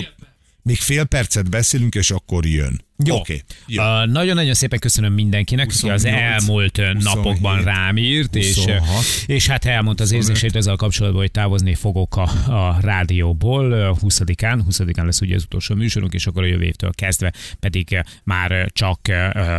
[0.62, 2.86] még fél percet beszélünk, és akkor jön.
[3.04, 3.16] Jó.
[3.16, 3.42] Oké.
[3.66, 3.82] jó.
[3.82, 8.56] Uh, nagyon-nagyon szépen köszönöm mindenkinek, aki az 28, elmúlt ö, 27, napokban rám írt, és,
[8.66, 12.22] ö, 26, és hát elmondta az érzését ezzel kapcsolatban, hogy távozni fogok a,
[12.52, 14.60] a rádióból ö, 20-án.
[14.70, 19.00] 20-án lesz ugye az utolsó műsorunk, és akkor a jövő évtől kezdve pedig már csak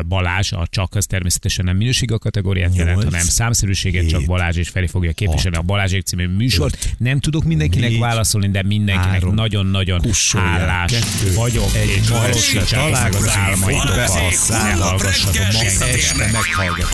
[0.07, 4.27] Balázs, a csak az természetesen nem minőség a kategóriát jelent, Nyolc, hanem számszerűséget, csak hét,
[4.27, 6.73] Balázs és Feri fogja képviselni a Balázsék című műsort.
[6.73, 12.35] öt, Nem tudok mindenkinek négy, válaszolni, de mindenkinek három, nagyon-nagyon kussolják, hálás kettő, vagyok, egy,
[12.35, 16.87] és meg az találkozunk, álmaitokat, ne hallgassatok Este meghallgat.